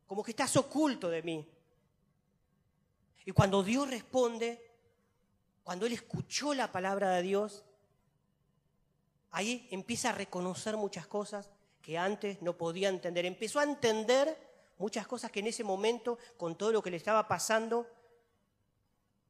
Como 0.05 0.23
que 0.23 0.31
estás 0.31 0.55
oculto 0.57 1.09
de 1.09 1.23
mí. 1.23 1.49
Y 3.25 3.31
cuando 3.31 3.63
Dios 3.63 3.89
responde, 3.89 4.71
cuando 5.63 5.85
él 5.85 5.93
escuchó 5.93 6.53
la 6.53 6.71
palabra 6.71 7.11
de 7.11 7.21
Dios, 7.21 7.63
ahí 9.31 9.67
empieza 9.71 10.09
a 10.09 10.13
reconocer 10.13 10.77
muchas 10.77 11.07
cosas 11.07 11.49
que 11.81 11.97
antes 11.97 12.41
no 12.41 12.57
podía 12.57 12.89
entender. 12.89 13.25
Empezó 13.25 13.59
a 13.59 13.63
entender 13.63 14.42
muchas 14.77 15.07
cosas 15.07 15.31
que 15.31 15.39
en 15.39 15.47
ese 15.47 15.63
momento, 15.63 16.17
con 16.37 16.55
todo 16.57 16.71
lo 16.71 16.81
que 16.81 16.91
le 16.91 16.97
estaba 16.97 17.27
pasando, 17.27 17.87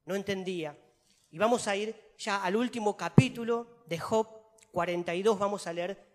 no 0.05 0.15
entendía. 0.15 0.77
Y 1.31 1.37
vamos 1.37 1.67
a 1.67 1.75
ir 1.75 1.95
ya 2.17 2.43
al 2.43 2.55
último 2.55 2.95
capítulo 2.95 3.67
de 3.85 3.99
Job 3.99 4.27
42, 4.71 5.37
vamos 5.37 5.67
a 5.67 5.73
leer 5.73 6.05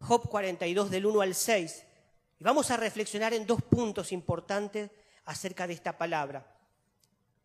Job 0.00 0.28
42 0.28 0.90
del 0.90 1.06
1 1.06 1.20
al 1.20 1.34
6. 1.34 1.84
Y 2.38 2.44
vamos 2.44 2.70
a 2.70 2.76
reflexionar 2.76 3.32
en 3.34 3.46
dos 3.46 3.62
puntos 3.62 4.12
importantes 4.12 4.90
acerca 5.24 5.66
de 5.66 5.74
esta 5.74 5.96
palabra. 5.96 6.46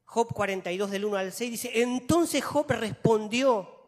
Job 0.05 0.33
42 0.33 0.91
del 0.91 1.05
1 1.05 1.17
al 1.17 1.31
6 1.31 1.51
dice, 1.51 1.81
entonces 1.81 2.43
Job 2.43 2.65
respondió, 2.69 3.79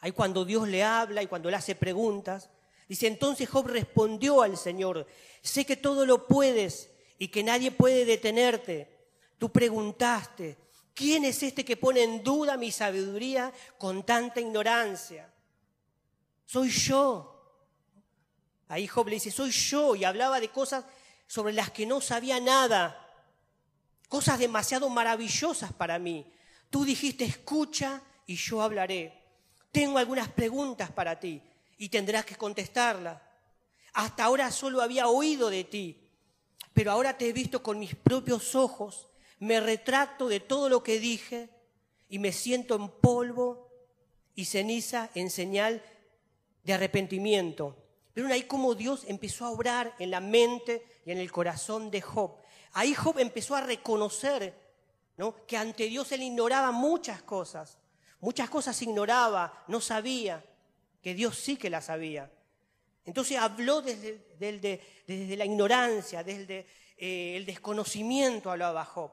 Ahí 0.00 0.12
cuando 0.12 0.44
Dios 0.44 0.68
le 0.68 0.84
habla 0.84 1.22
y 1.22 1.26
cuando 1.26 1.50
le 1.50 1.56
hace 1.56 1.74
preguntas. 1.74 2.50
Dice, 2.88 3.06
entonces 3.06 3.48
Job 3.48 3.66
respondió 3.66 4.42
al 4.42 4.56
Señor, 4.56 5.06
sé 5.42 5.64
que 5.66 5.76
todo 5.76 6.06
lo 6.06 6.26
puedes 6.26 6.90
y 7.18 7.28
que 7.28 7.42
nadie 7.42 7.70
puede 7.70 8.04
detenerte. 8.04 9.08
Tú 9.38 9.50
preguntaste, 9.52 10.56
¿quién 10.94 11.24
es 11.24 11.42
este 11.42 11.64
que 11.64 11.76
pone 11.76 12.02
en 12.02 12.22
duda 12.24 12.56
mi 12.56 12.72
sabiduría 12.72 13.52
con 13.76 14.04
tanta 14.04 14.40
ignorancia? 14.40 15.30
Soy 16.46 16.70
yo. 16.70 17.34
Ahí 18.68 18.86
Job 18.86 19.08
le 19.08 19.14
dice, 19.14 19.30
soy 19.30 19.50
yo 19.50 19.94
y 19.94 20.04
hablaba 20.04 20.40
de 20.40 20.48
cosas 20.48 20.84
sobre 21.26 21.52
las 21.52 21.70
que 21.70 21.84
no 21.84 22.00
sabía 22.00 22.40
nada, 22.40 23.06
cosas 24.08 24.38
demasiado 24.38 24.88
maravillosas 24.88 25.72
para 25.74 25.98
mí. 25.98 26.26
Tú 26.70 26.84
dijiste, 26.84 27.24
escucha 27.24 28.02
y 28.26 28.36
yo 28.36 28.62
hablaré 28.62 29.18
tengo 29.72 29.98
algunas 29.98 30.28
preguntas 30.28 30.90
para 30.90 31.18
ti 31.18 31.42
y 31.78 31.88
tendrás 31.88 32.24
que 32.24 32.36
contestarlas. 32.36 33.20
Hasta 33.94 34.24
ahora 34.24 34.50
solo 34.50 34.82
había 34.82 35.08
oído 35.08 35.48
de 35.48 35.64
ti, 35.64 36.10
pero 36.74 36.92
ahora 36.92 37.16
te 37.16 37.28
he 37.28 37.32
visto 37.32 37.62
con 37.62 37.78
mis 37.78 37.94
propios 37.94 38.54
ojos, 38.54 39.08
me 39.38 39.60
retracto 39.60 40.28
de 40.28 40.40
todo 40.40 40.68
lo 40.68 40.82
que 40.82 41.00
dije 41.00 41.48
y 42.08 42.18
me 42.18 42.32
siento 42.32 42.74
en 42.76 42.88
polvo 42.88 43.70
y 44.34 44.44
ceniza 44.44 45.10
en 45.14 45.30
señal 45.30 45.82
de 46.64 46.74
arrepentimiento. 46.74 47.76
Pero 48.12 48.28
ahí 48.28 48.42
como 48.42 48.74
Dios 48.74 49.04
empezó 49.06 49.46
a 49.46 49.50
obrar 49.50 49.94
en 49.98 50.10
la 50.10 50.20
mente 50.20 51.00
y 51.06 51.12
en 51.12 51.18
el 51.18 51.30
corazón 51.32 51.90
de 51.90 52.02
Job. 52.02 52.36
Ahí 52.72 52.94
Job 52.94 53.18
empezó 53.18 53.54
a 53.54 53.60
reconocer 53.60 54.54
¿no? 55.16 55.46
que 55.46 55.56
ante 55.56 55.84
Dios 55.84 56.10
él 56.12 56.22
ignoraba 56.22 56.72
muchas 56.72 57.22
cosas 57.22 57.78
Muchas 58.20 58.50
cosas 58.50 58.80
ignoraba, 58.82 59.64
no 59.68 59.80
sabía, 59.80 60.44
que 61.02 61.14
Dios 61.14 61.36
sí 61.38 61.56
que 61.56 61.70
las 61.70 61.86
sabía. 61.86 62.30
Entonces 63.04 63.38
habló 63.38 63.80
desde, 63.80 64.26
desde, 64.38 65.36
la 65.36 65.44
ignorancia, 65.44 66.22
desde 66.22 66.66
eh, 66.96 67.36
el 67.36 67.46
desconocimiento, 67.46 68.50
hablaba 68.50 68.84
Job. 68.84 69.10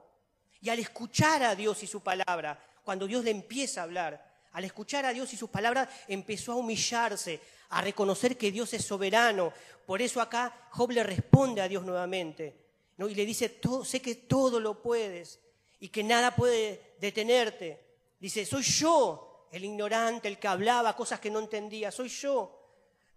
Y 0.62 0.70
al 0.70 0.80
escuchar 0.80 1.44
a 1.44 1.56
Dios 1.56 1.82
y 1.84 1.88
su 1.88 2.02
palabra, 2.02 2.60
cuando 2.84 3.08
Dios 3.08 3.24
le 3.24 3.32
empieza 3.32 3.82
a 3.82 3.84
hablar, 3.84 4.36
al 4.52 4.64
escuchar 4.64 5.06
a 5.06 5.14
Dios 5.14 5.32
y 5.34 5.38
sus 5.38 5.50
palabras, 5.50 5.90
empezó 6.08 6.54
a 6.54 6.56
humillarse, 6.56 7.40
a 7.70 7.82
reconocer 7.82 8.38
que 8.38 8.52
Dios 8.52 8.74
es 8.74 8.86
soberano. 8.86 9.54
Por 9.86 10.02
eso 10.02 10.22
acá 10.22 10.68
Job 10.72 10.92
le 10.92 11.04
responde 11.04 11.62
a 11.62 11.68
Dios 11.68 11.86
nuevamente. 11.86 12.66
¿no? 12.98 13.08
Y 13.08 13.16
le 13.16 13.26
dice, 13.26 13.60
sé 13.84 14.02
que 14.02 14.16
todo 14.16 14.60
lo 14.60 14.82
puedes 14.82 15.40
y 15.80 15.90
que 15.90 16.04
nada 16.04 16.36
puede 16.36 16.96
detenerte. 17.00 17.80
Dice, 18.20 18.46
soy 18.46 18.64
yo 18.64 19.35
el 19.52 19.64
ignorante, 19.64 20.28
el 20.28 20.40
que 20.40 20.48
hablaba 20.48 20.96
cosas 20.96 21.20
que 21.20 21.32
no 21.32 21.40
entendía, 21.40 21.92
soy 21.92 22.10
yo. 22.10 22.62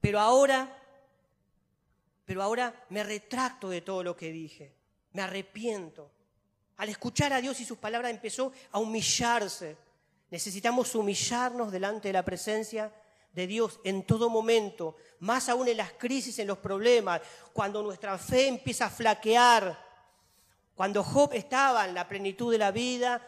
Pero 0.00 0.20
ahora, 0.20 0.76
pero 2.24 2.42
ahora 2.42 2.86
me 2.90 3.02
retracto 3.02 3.68
de 3.68 3.80
todo 3.80 4.02
lo 4.02 4.16
que 4.16 4.30
dije, 4.30 4.74
me 5.12 5.22
arrepiento. 5.22 6.10
Al 6.76 6.88
escuchar 6.88 7.32
a 7.32 7.40
Dios 7.40 7.60
y 7.60 7.64
sus 7.64 7.78
palabras 7.78 8.10
empezó 8.10 8.52
a 8.70 8.78
humillarse. 8.78 9.76
Necesitamos 10.30 10.94
humillarnos 10.94 11.72
delante 11.72 12.08
de 12.08 12.12
la 12.12 12.24
presencia 12.24 12.92
de 13.32 13.46
Dios 13.46 13.80
en 13.84 14.04
todo 14.04 14.30
momento, 14.30 14.96
más 15.20 15.48
aún 15.48 15.68
en 15.68 15.76
las 15.76 15.92
crisis, 15.92 16.38
en 16.38 16.46
los 16.46 16.58
problemas, 16.58 17.20
cuando 17.52 17.82
nuestra 17.82 18.16
fe 18.18 18.48
empieza 18.48 18.86
a 18.86 18.90
flaquear. 18.90 19.86
Cuando 20.74 21.02
Job 21.02 21.32
estaba 21.32 21.84
en 21.86 21.94
la 21.94 22.06
plenitud 22.06 22.52
de 22.52 22.58
la 22.58 22.70
vida, 22.70 23.20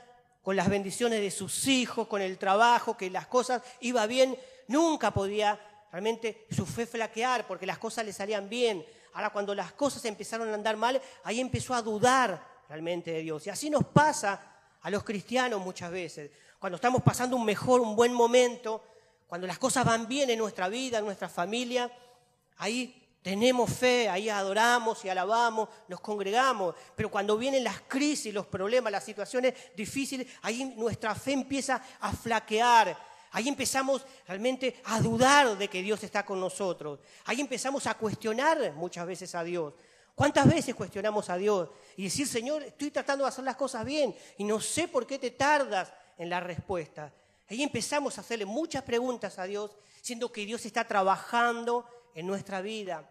con 0.42 0.57
las 0.57 0.68
bendiciones 0.68 1.20
de 1.20 1.31
sus 1.31 1.66
hijos, 1.66 2.09
con 2.09 2.22
el 2.22 2.38
trabajo, 2.38 2.96
que 2.96 3.11
las 3.11 3.26
cosas 3.26 3.62
iban 3.81 4.09
bien, 4.09 4.38
nunca 4.68 5.11
podía 5.11 5.59
realmente 5.92 6.46
su 6.50 6.64
fe 6.64 6.87
flaquear 6.87 7.46
porque 7.46 7.66
las 7.66 7.79
cosas 7.79 8.05
le 8.05 8.12
salían 8.12 8.48
bien. 8.48 8.85
Ahora 9.12 9.31
cuando 9.31 9.55
las 9.55 9.72
cosas 9.72 10.05
empezaron 10.05 10.48
a 10.50 10.55
andar 10.55 10.76
mal, 10.76 11.00
ahí 11.24 11.40
empezó 11.40 11.74
a 11.74 11.83
dudar 11.83 12.42
realmente 12.68 13.11
de 13.11 13.22
Dios. 13.22 13.46
Y 13.46 13.50
así 13.50 13.68
nos 13.68 13.85
pasa 13.85 14.40
a 14.81 14.90
los 14.90 15.05
cristianos 15.05 15.61
muchas 15.61 15.90
veces. 15.90 16.31
Cuando 16.59 16.76
estamos 16.76 17.03
pasando 17.03 17.37
un 17.37 17.44
mejor, 17.44 17.81
un 17.81 17.96
buen 17.96 18.12
momento, 18.12 18.83
cuando 19.26 19.46
las 19.46 19.59
cosas 19.59 19.85
van 19.85 20.07
bien 20.07 20.31
en 20.31 20.38
nuestra 20.38 20.68
vida, 20.68 20.98
en 20.98 21.05
nuestra 21.05 21.29
familia, 21.29 21.90
ahí 22.59 22.99
tenemos 23.22 23.70
fe, 23.70 24.09
ahí 24.09 24.30
adoramos 24.30 25.04
y 25.04 25.09
alabamos, 25.11 25.68
nos 25.88 26.00
congregamos, 26.00 26.74
pero 26.96 27.11
cuando 27.11 27.37
vienen 27.37 27.62
las 27.62 27.80
crisis, 27.83 28.33
los 28.33 28.46
problemas, 28.46 28.90
las 28.90 29.04
situaciones 29.04 29.54
difíciles, 29.76 30.26
ahí 30.42 30.64
nuestra 30.76 31.14
fe 31.14 31.33
empieza 31.33 31.83
a 32.00 32.12
flaquear. 32.12 32.96
Ahí 33.33 33.48
empezamos 33.48 34.04
realmente 34.26 34.80
a 34.85 35.00
dudar 35.00 35.56
de 35.56 35.68
que 35.68 35.83
Dios 35.83 36.02
está 36.02 36.24
con 36.24 36.40
nosotros. 36.40 36.98
Ahí 37.26 37.40
empezamos 37.40 37.87
a 37.87 37.94
cuestionar 37.94 38.72
muchas 38.72 39.06
veces 39.06 39.35
a 39.35 39.44
Dios. 39.44 39.74
¿Cuántas 40.14 40.48
veces 40.48 40.74
cuestionamos 40.74 41.30
a 41.30 41.37
Dios 41.37 41.68
y 41.96 42.04
decir, 42.04 42.26
Señor, 42.26 42.62
estoy 42.62 42.90
tratando 42.90 43.24
de 43.24 43.28
hacer 43.28 43.44
las 43.44 43.56
cosas 43.56 43.85
bien 43.85 44.14
y 44.38 44.44
no 44.44 44.61
sé 44.61 44.88
por 44.88 45.06
qué 45.06 45.18
te 45.18 45.30
tardas 45.30 45.92
en 46.18 46.28
la 46.28 46.40
respuesta? 46.40 47.12
Ahí 47.48 47.62
empezamos 47.62 48.16
a 48.16 48.22
hacerle 48.22 48.46
muchas 48.46 48.83
preguntas 48.83 49.38
a 49.38 49.44
Dios, 49.44 49.76
siendo 50.00 50.33
que 50.33 50.46
Dios 50.46 50.64
está 50.66 50.87
trabajando 50.87 51.87
en 52.14 52.26
nuestra 52.26 52.60
vida. 52.60 53.08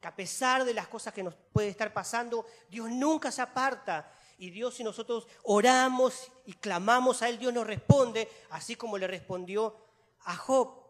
Que 0.00 0.08
a 0.08 0.14
pesar 0.14 0.64
de 0.64 0.74
las 0.74 0.88
cosas 0.88 1.12
que 1.12 1.22
nos 1.22 1.34
puede 1.34 1.68
estar 1.68 1.92
pasando, 1.92 2.46
Dios 2.68 2.90
nunca 2.90 3.30
se 3.32 3.42
aparta. 3.42 4.12
Y 4.38 4.50
Dios, 4.50 4.74
si 4.74 4.84
nosotros 4.84 5.26
oramos 5.42 6.30
y 6.46 6.52
clamamos 6.54 7.22
a 7.22 7.28
Él, 7.28 7.38
Dios 7.38 7.52
nos 7.52 7.66
responde, 7.66 8.28
así 8.50 8.76
como 8.76 8.96
le 8.96 9.08
respondió 9.08 9.76
a 10.20 10.36
Job. 10.36 10.88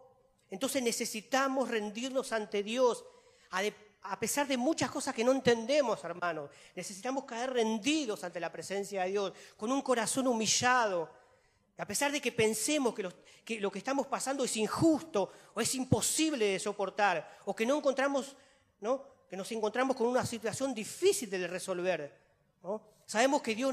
Entonces 0.51 0.83
necesitamos 0.83 1.69
rendirnos 1.69 2.33
ante 2.33 2.63
Dios, 2.63 3.05
a, 3.51 4.21
pesar 4.21 4.47
de 4.47 4.57
muchas 4.57 4.91
cosas 4.91 5.15
que 5.15 5.25
no 5.25 5.33
entendemos, 5.33 6.03
hermanos. 6.05 6.51
Necesitamos 6.75 7.25
caer 7.25 7.53
rendidos 7.53 8.25
ante 8.25 8.41
la 8.41 8.53
presencia 8.53 9.05
de 9.05 9.11
Dios, 9.11 9.33
con 9.57 9.73
un 9.73 9.83
corazón 9.83 10.27
humillado. 10.27 11.11
A 11.79 11.87
pesar 11.87 12.11
de 12.11 12.21
que 12.21 12.33
pensemos 12.33 12.95
que, 12.95 13.61
lo 13.61 13.71
que 13.71 13.79
estamos 13.79 14.07
pasando 14.07 14.45
es 14.45 14.57
injusto 14.57 15.33
o 15.55 15.61
es 15.61 15.75
imposible 15.77 16.45
de 16.45 16.59
soportar, 16.59 17.39
o 17.45 17.55
que 17.55 17.65
no 17.65 17.79
encontramos 17.79 18.37
que 19.29 19.37
nos 19.37 19.51
encontramos 19.53 19.97
con 19.97 20.07
una 20.07 20.25
situación 20.25 20.75
difícil 20.75 21.31
de 21.31 21.47
resolver. 21.47 22.13
Sabemos 23.07 23.41
que 23.43 23.55
Dios 23.55 23.73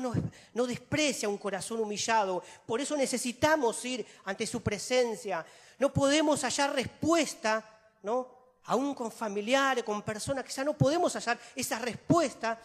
no, 0.53 0.67
desprecia 0.67 1.27
un 1.27 1.37
corazón 1.37 1.79
humillado, 1.79 2.43
por 2.65 2.79
eso 2.79 2.95
necesitamos 2.95 3.83
ir 3.85 4.05
ante 4.25 4.45
su 4.45 4.61
presencia. 4.61 5.45
No 5.79 5.91
podemos 5.91 6.43
hallar 6.43 6.73
respuesta, 6.73 7.63
¿no? 8.03 8.35
aún 8.65 8.93
con 8.95 9.11
familiares, 9.11 9.83
con 9.83 10.01
personas, 10.01 10.43
quizá 10.43 10.63
no 10.63 10.73
podemos 10.73 11.13
hallar 11.13 11.39
esa 11.55 11.79
respuesta 11.79 12.59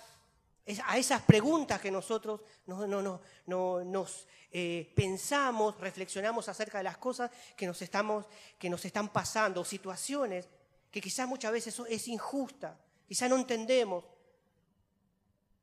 a 0.86 0.98
esas 0.98 1.22
preguntas 1.22 1.80
que 1.80 1.90
nosotros 1.90 2.40
no, 2.66 2.86
no, 2.86 3.20
no, 3.46 3.84
nos 3.84 4.26
eh, 4.52 4.92
pensamos, 4.94 5.78
reflexionamos 5.80 6.48
acerca 6.48 6.78
de 6.78 6.84
las 6.84 6.98
cosas 6.98 7.30
que 7.56 7.66
nos, 7.66 7.80
estamos, 7.82 8.26
que 8.58 8.70
nos 8.70 8.84
están 8.84 9.08
pasando, 9.08 9.64
situaciones 9.64 10.48
que 10.90 11.00
quizás 11.00 11.28
muchas 11.28 11.52
veces 11.52 11.80
es 11.88 12.08
injusta, 12.08 12.78
quizás 13.06 13.30
no 13.30 13.36
entendemos, 13.36 14.04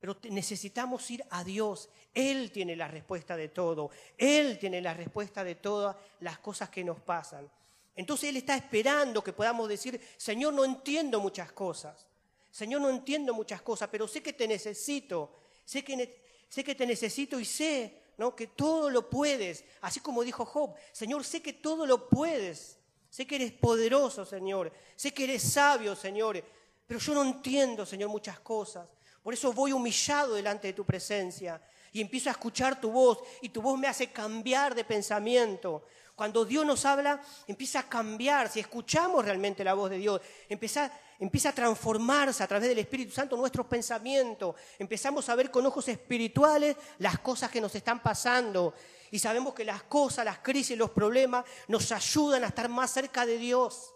pero 0.00 0.16
necesitamos 0.30 1.10
ir 1.10 1.24
a 1.30 1.44
Dios. 1.44 1.90
Él 2.14 2.50
tiene 2.52 2.76
la 2.76 2.88
respuesta 2.88 3.36
de 3.36 3.48
todo. 3.48 3.90
Él 4.16 4.58
tiene 4.58 4.80
la 4.80 4.94
respuesta 4.94 5.42
de 5.42 5.56
todas 5.56 5.96
las 6.20 6.38
cosas 6.38 6.70
que 6.70 6.84
nos 6.84 7.00
pasan. 7.00 7.50
Entonces 7.96 8.28
Él 8.30 8.36
está 8.36 8.54
esperando 8.54 9.22
que 9.24 9.32
podamos 9.32 9.68
decir, 9.68 10.00
Señor, 10.16 10.54
no 10.54 10.64
entiendo 10.64 11.20
muchas 11.20 11.50
cosas. 11.52 12.06
Señor, 12.50 12.80
no 12.80 12.90
entiendo 12.90 13.34
muchas 13.34 13.62
cosas, 13.62 13.88
pero 13.90 14.08
sé 14.08 14.22
que 14.22 14.32
te 14.32 14.48
necesito. 14.48 15.32
Sé 15.64 15.84
que, 15.84 16.22
sé 16.48 16.64
que 16.64 16.74
te 16.74 16.86
necesito 16.86 17.38
y 17.38 17.44
sé 17.44 18.02
¿no? 18.16 18.34
que 18.34 18.48
todo 18.48 18.90
lo 18.90 19.08
puedes. 19.08 19.64
Así 19.80 20.00
como 20.00 20.22
dijo 20.22 20.44
Job, 20.44 20.74
Señor, 20.92 21.24
sé 21.24 21.42
que 21.42 21.52
todo 21.52 21.86
lo 21.86 22.08
puedes. 22.08 22.78
Sé 23.10 23.26
que 23.26 23.36
eres 23.36 23.52
poderoso, 23.52 24.24
Señor. 24.24 24.72
Sé 24.96 25.12
que 25.12 25.24
eres 25.24 25.42
sabio, 25.42 25.96
Señor. 25.96 26.42
Pero 26.86 27.00
yo 27.00 27.14
no 27.14 27.22
entiendo, 27.22 27.86
Señor, 27.86 28.08
muchas 28.10 28.40
cosas. 28.40 28.88
Por 29.22 29.34
eso 29.34 29.52
voy 29.52 29.72
humillado 29.72 30.34
delante 30.34 30.68
de 30.68 30.72
tu 30.72 30.84
presencia 30.84 31.60
y 31.92 32.00
empiezo 32.00 32.28
a 32.28 32.32
escuchar 32.32 32.80
tu 32.80 32.90
voz 32.90 33.18
y 33.40 33.48
tu 33.48 33.60
voz 33.60 33.78
me 33.78 33.88
hace 33.88 34.10
cambiar 34.10 34.74
de 34.74 34.84
pensamiento. 34.84 35.84
Cuando 36.18 36.44
Dios 36.44 36.66
nos 36.66 36.84
habla, 36.84 37.22
empieza 37.46 37.78
a 37.78 37.88
cambiar. 37.88 38.50
Si 38.50 38.58
escuchamos 38.58 39.24
realmente 39.24 39.62
la 39.62 39.74
voz 39.74 39.88
de 39.88 39.98
Dios, 39.98 40.20
empieza, 40.48 40.90
empieza 41.20 41.50
a 41.50 41.52
transformarse 41.52 42.42
a 42.42 42.48
través 42.48 42.68
del 42.68 42.80
Espíritu 42.80 43.12
Santo 43.12 43.36
nuestros 43.36 43.66
pensamientos. 43.66 44.56
Empezamos 44.80 45.28
a 45.28 45.36
ver 45.36 45.48
con 45.48 45.64
ojos 45.64 45.86
espirituales 45.86 46.76
las 46.98 47.20
cosas 47.20 47.52
que 47.52 47.60
nos 47.60 47.72
están 47.72 48.02
pasando. 48.02 48.74
Y 49.12 49.20
sabemos 49.20 49.54
que 49.54 49.64
las 49.64 49.84
cosas, 49.84 50.24
las 50.24 50.40
crisis, 50.40 50.76
los 50.76 50.90
problemas 50.90 51.44
nos 51.68 51.92
ayudan 51.92 52.42
a 52.42 52.48
estar 52.48 52.68
más 52.68 52.90
cerca 52.90 53.24
de 53.24 53.38
Dios 53.38 53.94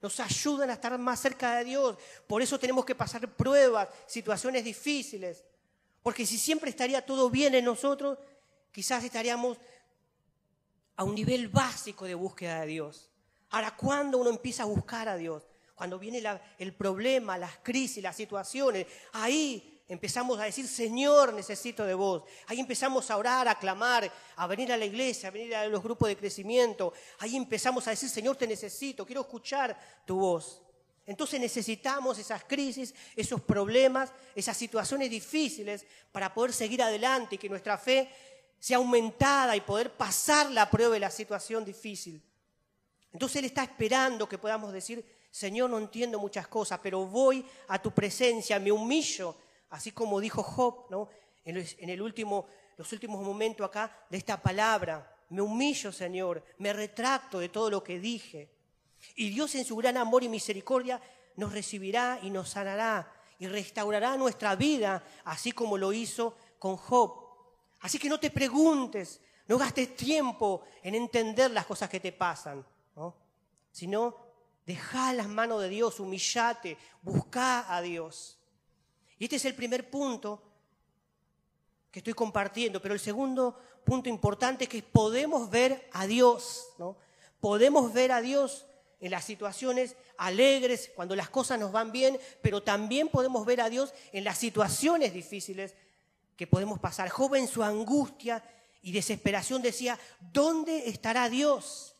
nos 0.00 0.20
ayudan 0.20 0.70
a 0.70 0.74
estar 0.74 0.96
más 0.96 1.18
cerca 1.18 1.56
de 1.56 1.64
Dios. 1.64 1.96
Por 2.28 2.40
eso 2.40 2.56
tenemos 2.56 2.84
que 2.84 2.94
pasar 2.94 3.28
pruebas, 3.34 3.88
situaciones 4.06 4.62
difíciles. 4.62 5.42
Porque 6.04 6.24
si 6.24 6.38
siempre 6.38 6.70
estaría 6.70 7.04
todo 7.04 7.28
bien 7.28 7.56
en 7.56 7.64
nosotros, 7.64 8.16
quizás 8.70 9.02
estaríamos 9.02 9.58
a 10.98 11.04
un 11.04 11.14
nivel 11.14 11.46
básico 11.46 12.06
de 12.06 12.14
búsqueda 12.16 12.62
de 12.62 12.66
Dios. 12.66 13.08
Ahora, 13.50 13.74
¿cuándo 13.76 14.18
uno 14.18 14.30
empieza 14.30 14.64
a 14.64 14.66
buscar 14.66 15.08
a 15.08 15.16
Dios? 15.16 15.44
Cuando 15.76 15.96
viene 15.96 16.20
el 16.58 16.74
problema, 16.74 17.38
las 17.38 17.58
crisis, 17.62 18.02
las 18.02 18.16
situaciones, 18.16 18.84
ahí 19.12 19.80
empezamos 19.86 20.40
a 20.40 20.44
decir, 20.44 20.66
Señor, 20.66 21.32
necesito 21.32 21.84
de 21.84 21.94
vos. 21.94 22.24
Ahí 22.48 22.58
empezamos 22.58 23.12
a 23.12 23.16
orar, 23.16 23.46
a 23.46 23.56
clamar, 23.56 24.12
a 24.34 24.46
venir 24.48 24.72
a 24.72 24.76
la 24.76 24.86
iglesia, 24.86 25.28
a 25.28 25.30
venir 25.30 25.54
a 25.54 25.68
los 25.68 25.84
grupos 25.84 26.08
de 26.08 26.16
crecimiento. 26.16 26.92
Ahí 27.20 27.36
empezamos 27.36 27.86
a 27.86 27.90
decir, 27.90 28.08
Señor, 28.08 28.34
te 28.34 28.48
necesito, 28.48 29.06
quiero 29.06 29.20
escuchar 29.20 29.78
tu 30.04 30.18
voz. 30.18 30.62
Entonces 31.08 31.40
necesitamos 31.40 32.18
esas 32.18 32.44
crisis, 32.44 32.94
esos 33.16 33.40
problemas, 33.40 34.12
esas 34.34 34.54
situaciones 34.54 35.08
difíciles 35.08 35.86
para 36.12 36.34
poder 36.34 36.52
seguir 36.52 36.82
adelante 36.82 37.36
y 37.36 37.38
que 37.38 37.48
nuestra 37.48 37.78
fe 37.78 38.10
sea 38.58 38.78
aumentada 38.78 39.56
y 39.56 39.60
poder 39.60 39.92
pasar 39.92 40.50
la 40.50 40.70
prueba 40.70 40.94
de 40.94 41.00
la 41.00 41.10
situación 41.10 41.64
difícil. 41.64 42.22
Entonces 43.12 43.36
Él 43.36 43.44
está 43.46 43.62
esperando 43.62 44.28
que 44.28 44.38
podamos 44.38 44.72
decir, 44.72 45.04
Señor, 45.30 45.70
no 45.70 45.78
entiendo 45.78 46.18
muchas 46.18 46.48
cosas, 46.48 46.80
pero 46.82 47.06
voy 47.06 47.44
a 47.68 47.80
tu 47.80 47.90
presencia, 47.92 48.58
me 48.58 48.72
humillo 48.72 49.36
así 49.70 49.92
como 49.92 50.20
dijo 50.20 50.42
Job, 50.42 50.86
¿no? 50.90 51.08
en, 51.44 51.90
el 51.90 52.02
último, 52.02 52.46
los 52.76 52.92
últimos 52.92 53.22
momentos 53.22 53.66
acá 53.66 54.06
de 54.10 54.18
esta 54.18 54.40
palabra. 54.40 55.16
Me 55.30 55.42
humillo, 55.42 55.92
Señor, 55.92 56.44
me 56.58 56.72
retracto 56.72 57.38
de 57.38 57.48
todo 57.48 57.70
lo 57.70 57.82
que 57.82 57.98
dije. 57.98 58.50
Y 59.16 59.30
Dios 59.30 59.54
en 59.54 59.64
su 59.64 59.76
gran 59.76 59.96
amor 59.96 60.22
y 60.24 60.28
misericordia 60.28 61.00
nos 61.36 61.52
recibirá 61.52 62.18
y 62.22 62.30
nos 62.30 62.50
sanará 62.50 63.12
y 63.38 63.46
restaurará 63.46 64.16
nuestra 64.16 64.56
vida, 64.56 65.04
así 65.24 65.52
como 65.52 65.78
lo 65.78 65.92
hizo 65.92 66.36
con 66.58 66.76
Job. 66.76 67.27
Así 67.80 67.98
que 67.98 68.08
no 68.08 68.18
te 68.18 68.30
preguntes, 68.30 69.20
no 69.46 69.58
gastes 69.58 69.96
tiempo 69.96 70.62
en 70.82 70.94
entender 70.94 71.50
las 71.50 71.66
cosas 71.66 71.88
que 71.88 72.00
te 72.00 72.12
pasan, 72.12 72.64
¿no? 72.96 73.14
sino 73.70 74.16
deja 74.66 75.12
las 75.12 75.28
manos 75.28 75.62
de 75.62 75.68
Dios, 75.68 76.00
humillate, 76.00 76.76
busca 77.02 77.74
a 77.74 77.80
Dios. 77.80 78.38
Y 79.18 79.24
este 79.24 79.36
es 79.36 79.44
el 79.44 79.54
primer 79.54 79.88
punto 79.88 80.42
que 81.90 82.00
estoy 82.00 82.14
compartiendo, 82.14 82.82
pero 82.82 82.94
el 82.94 83.00
segundo 83.00 83.58
punto 83.84 84.08
importante 84.08 84.64
es 84.64 84.70
que 84.70 84.82
podemos 84.82 85.48
ver 85.48 85.88
a 85.92 86.06
Dios, 86.06 86.68
¿no? 86.78 86.96
Podemos 87.40 87.92
ver 87.92 88.12
a 88.12 88.20
Dios 88.20 88.66
en 89.00 89.12
las 89.12 89.24
situaciones 89.24 89.96
alegres, 90.16 90.90
cuando 90.94 91.16
las 91.16 91.30
cosas 91.30 91.58
nos 91.58 91.72
van 91.72 91.92
bien, 91.92 92.18
pero 92.42 92.62
también 92.62 93.08
podemos 93.08 93.46
ver 93.46 93.60
a 93.60 93.70
Dios 93.70 93.94
en 94.12 94.24
las 94.24 94.38
situaciones 94.38 95.14
difíciles 95.14 95.74
que 96.38 96.46
podemos 96.46 96.78
pasar. 96.78 97.10
Job 97.10 97.34
en 97.34 97.48
su 97.48 97.62
angustia 97.62 98.42
y 98.80 98.92
desesperación 98.92 99.60
decía, 99.60 99.98
¿dónde 100.20 100.88
estará 100.88 101.28
Dios? 101.28 101.94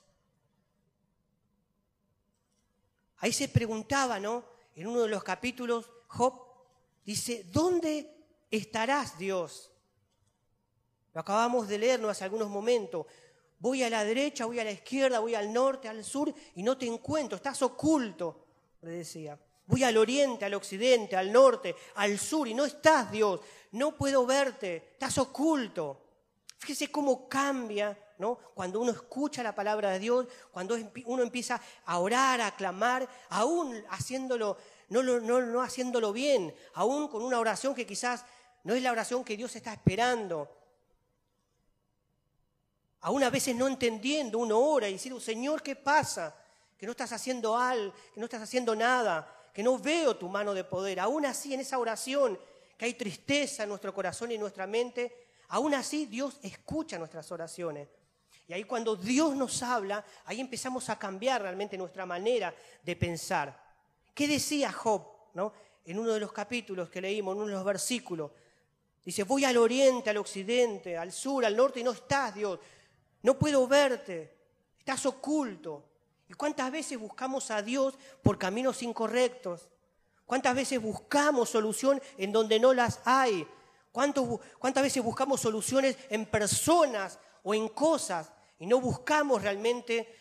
Ahí 3.19 3.35
se 3.35 3.49
preguntaba, 3.49 4.19
¿no? 4.19 4.45
En 4.75 4.87
uno 4.87 5.03
de 5.03 5.09
los 5.09 5.23
capítulos, 5.23 5.91
Job 6.07 6.49
Dice, 7.09 7.43
¿dónde 7.51 8.15
estarás 8.51 9.17
Dios? 9.17 9.73
Lo 11.15 11.23
acabamos 11.23 11.67
de 11.67 11.79
leer 11.79 12.05
hace 12.05 12.23
algunos 12.23 12.51
momentos. 12.51 13.07
Voy 13.59 13.83
a 13.83 13.89
la 13.89 14.05
derecha, 14.05 14.45
voy 14.45 14.61
a 14.61 14.65
la 14.65 14.73
izquierda, 14.73 15.19
voy 15.19 15.35
al 15.35 15.51
norte, 15.51 15.89
al 15.89 16.05
sur 16.05 16.31
y 16.55 16.63
no 16.63 16.77
te 16.77 16.85
encuentro, 16.85 17.37
estás 17.37 17.63
oculto, 17.63 18.45
le 18.83 18.91
decía. 18.91 19.41
Voy 19.69 19.85
al 19.85 19.97
oriente, 19.97 20.45
al 20.45 20.55
occidente, 20.55 21.15
al 21.15 21.31
norte, 21.31 21.77
al 21.95 22.19
sur 22.19 22.49
y 22.49 22.55
no 22.55 22.65
estás 22.65 23.13
Dios, 23.13 23.41
no 23.73 23.97
puedo 23.97 24.27
verte, 24.27 24.89
estás 24.95 25.17
oculto. 25.19 26.03
Fíjese 26.59 26.91
cómo 26.91 27.29
cambia 27.29 27.97
¿no? 28.19 28.37
Cuando 28.55 28.81
uno 28.81 28.91
escucha 28.91 29.43
la 29.43 29.55
palabra 29.55 29.91
de 29.91 30.01
Dios, 30.01 30.27
cuando 30.51 30.77
uno 31.05 31.23
empieza 31.23 31.61
a 31.87 31.99
orar, 31.99 32.41
a 32.41 32.51
clamar, 32.51 33.09
aún 33.29 33.81
haciéndolo 33.91 34.57
no, 34.89 35.03
no, 35.03 35.63
haciéndolo 35.63 36.13
bien, 36.13 36.55
aún 36.75 37.09
con 37.09 37.23
una 37.23 37.39
oración 37.39 37.75
que 37.75 37.87
quizás 37.87 38.25
no 38.65 38.75
es 38.75 38.83
la 38.83 38.93
oración 38.93 39.25
que 39.25 39.37
Dios 39.37 39.55
está 39.55 39.73
esperando. 39.73 40.49
Aún 43.01 43.23
a 43.23 43.31
veces 43.31 43.55
no 43.55 43.69
entendiendo, 43.69 44.39
uno 44.39 44.59
ora 44.59 44.89
y 44.89 44.95
dice, 44.95 45.21
Señor, 45.21 45.63
¿qué 45.63 45.77
pasa? 45.77 46.35
Que 46.77 46.87
no 46.87 46.93
estás 46.93 47.13
haciendo 47.13 47.57
algo, 47.57 47.95
que 48.13 48.19
no 48.21 48.25
estás 48.25 48.43
haciendo 48.43 48.75
nada, 48.75 49.38
que 49.59 49.65
no 49.65 49.77
veo 49.77 50.17
tu 50.17 50.29
mano 50.29 50.55
de 50.55 50.63
poder. 50.63 51.01
Aún 51.01 51.27
así, 51.27 51.53
en 51.53 51.59
esa 51.59 51.81
oración, 51.81 52.39
que 52.77 52.85
hay 52.85 52.95
tristeza 52.95 53.65
en 53.65 53.71
nuestro 53.71 53.93
corazón 53.93 54.31
y 54.31 54.37
en 54.37 54.41
nuestra 54.41 54.69
mente, 54.69 55.27
aún 55.49 55.75
así 55.75 56.07
Dios 56.07 56.39
escucha 56.43 56.97
nuestras 56.97 57.33
oraciones. 57.33 57.89
Y 58.47 58.53
ahí 58.53 58.63
cuando 58.63 58.95
Dios 58.95 59.35
nos 59.35 59.61
habla, 59.65 60.05
ahí 60.27 60.41
empezamos 60.41 60.89
a 60.91 60.97
cambiar 60.97 61.43
realmente 61.43 61.77
nuestra 61.77 62.07
manera 62.07 62.55
de 62.85 62.95
pensar. 62.95 63.61
¿Qué 64.15 64.29
decía 64.29 64.71
Job? 64.71 65.03
¿no? 65.35 65.53
En 65.85 65.99
uno 65.99 66.13
de 66.13 66.21
los 66.21 66.31
capítulos 66.31 66.89
que 66.89 67.01
leímos, 67.01 67.35
en 67.35 67.43
uno 67.43 67.49
de 67.49 67.57
los 67.57 67.65
versículos. 67.65 68.31
Dice, 69.05 69.25
voy 69.25 69.45
al 69.45 69.57
oriente, 69.57 70.09
al 70.09 70.19
occidente, 70.19 70.97
al 70.97 71.11
sur, 71.11 71.45
al 71.45 71.57
norte 71.57 71.81
y 71.81 71.83
no 71.83 71.91
estás, 71.91 72.33
Dios. 72.33 72.61
No 73.23 73.37
puedo 73.37 73.67
verte. 73.67 74.37
Estás 74.79 75.05
oculto. 75.07 75.98
¿Y 76.29 76.35
cuántas 76.35 76.71
veces 76.71 76.99
buscamos 76.99 77.51
a 77.51 77.63
Dios 77.63 77.95
por 78.23 78.39
caminos 78.39 78.83
incorrectos? 78.83 79.69
¿Cuántas 80.27 80.55
veces 80.55 80.81
buscamos 80.81 81.49
solución 81.49 82.03
en 82.19 82.33
donde 82.33 82.61
no 82.61 82.75
las 82.75 83.01
hay? 83.05 83.49
¿Cuántas 83.91 84.83
veces 84.83 85.03
buscamos 85.03 85.41
soluciones 85.41 85.97
en 86.11 86.27
personas 86.27 87.19
o 87.43 87.55
en 87.55 87.69
cosas 87.69 88.31
y 88.59 88.67
no 88.67 88.81
buscamos 88.81 89.43
realmente 89.43 90.15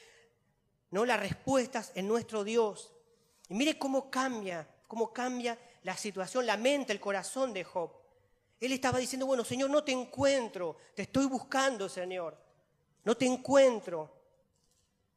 no 0.92 1.06
las 1.06 1.20
respuestas 1.20 1.92
en 1.94 2.08
nuestro 2.08 2.46
Dios? 2.46 2.94
Y 3.50 3.54
mire 3.54 3.78
cómo 3.78 4.10
cambia, 4.10 4.66
cómo 4.88 5.12
cambia 5.12 5.60
la 5.84 5.98
situación, 5.98 6.46
la 6.46 6.56
mente, 6.56 6.94
el 6.94 7.02
corazón 7.02 7.54
de 7.54 7.66
Job. 7.66 7.92
Él 8.60 8.72
estaba 8.72 8.98
diciendo, 8.98 9.26
bueno, 9.26 9.44
Señor, 9.44 9.70
no 9.70 9.84
te 9.84 9.92
encuentro, 9.92 10.78
te 10.96 11.04
estoy 11.04 11.26
buscando, 11.26 11.88
Señor. 11.88 12.38
No 13.04 13.16
te 13.16 13.26
encuentro. 13.26 14.17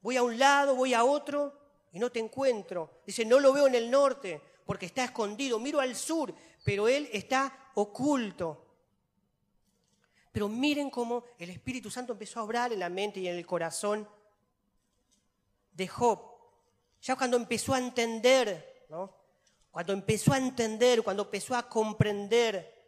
Voy 0.00 0.16
a 0.16 0.22
un 0.22 0.38
lado, 0.38 0.74
voy 0.74 0.94
a 0.94 1.04
otro 1.04 1.52
y 1.92 1.98
no 1.98 2.10
te 2.10 2.18
encuentro. 2.20 3.02
Dice, 3.06 3.24
no 3.24 3.40
lo 3.40 3.52
veo 3.52 3.66
en 3.66 3.74
el 3.74 3.90
norte 3.90 4.40
porque 4.64 4.86
está 4.86 5.04
escondido. 5.04 5.58
Miro 5.58 5.80
al 5.80 5.96
sur, 5.96 6.34
pero 6.64 6.88
él 6.88 7.08
está 7.12 7.70
oculto. 7.74 8.66
Pero 10.32 10.48
miren 10.48 10.90
cómo 10.90 11.24
el 11.38 11.50
Espíritu 11.50 11.90
Santo 11.90 12.12
empezó 12.12 12.40
a 12.40 12.44
obrar 12.44 12.72
en 12.72 12.78
la 12.78 12.88
mente 12.88 13.20
y 13.20 13.28
en 13.28 13.36
el 13.36 13.46
corazón 13.46 14.08
de 15.72 15.88
Job. 15.88 16.20
Ya 17.02 17.16
cuando 17.16 17.36
empezó 17.36 17.74
a 17.74 17.78
entender, 17.78 18.86
cuando 19.70 19.92
empezó 19.92 20.32
a 20.32 20.38
entender, 20.38 21.02
cuando 21.02 21.24
empezó 21.24 21.56
a 21.56 21.68
comprender, 21.68 22.78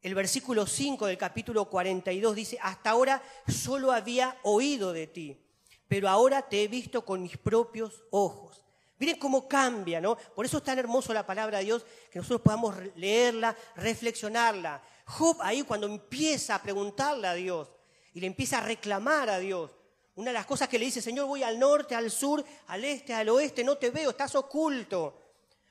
el 0.00 0.14
versículo 0.14 0.64
5 0.66 1.06
del 1.06 1.18
capítulo 1.18 1.68
42 1.68 2.36
dice, 2.36 2.58
hasta 2.62 2.90
ahora 2.90 3.20
solo 3.48 3.90
había 3.90 4.38
oído 4.44 4.92
de 4.92 5.08
ti, 5.08 5.44
pero 5.88 6.08
ahora 6.08 6.42
te 6.42 6.62
he 6.62 6.68
visto 6.68 7.04
con 7.04 7.22
mis 7.22 7.36
propios 7.36 8.04
ojos. 8.10 8.62
Miren 8.98 9.18
cómo 9.18 9.48
cambia, 9.48 10.00
¿no? 10.00 10.16
Por 10.16 10.44
eso 10.44 10.58
es 10.58 10.64
tan 10.64 10.78
hermoso 10.78 11.14
la 11.14 11.26
palabra 11.26 11.58
de 11.58 11.64
Dios, 11.64 11.86
que 12.10 12.18
nosotros 12.18 12.42
podamos 12.42 12.74
leerla, 12.96 13.56
reflexionarla. 13.76 14.82
Job 15.06 15.38
ahí 15.40 15.62
cuando 15.62 15.86
empieza 15.86 16.56
a 16.56 16.62
preguntarle 16.62 17.28
a 17.28 17.34
Dios 17.34 17.68
y 18.12 18.20
le 18.20 18.26
empieza 18.26 18.58
a 18.58 18.62
reclamar 18.62 19.30
a 19.30 19.38
Dios, 19.38 19.70
una 20.16 20.30
de 20.30 20.34
las 20.34 20.46
cosas 20.46 20.68
que 20.68 20.80
le 20.80 20.86
dice, 20.86 21.00
Señor, 21.00 21.26
voy 21.26 21.44
al 21.44 21.58
norte, 21.60 21.94
al 21.94 22.10
sur, 22.10 22.44
al 22.66 22.84
este, 22.84 23.14
al 23.14 23.28
oeste, 23.28 23.62
no 23.62 23.78
te 23.78 23.90
veo, 23.90 24.10
estás 24.10 24.34
oculto. 24.34 25.22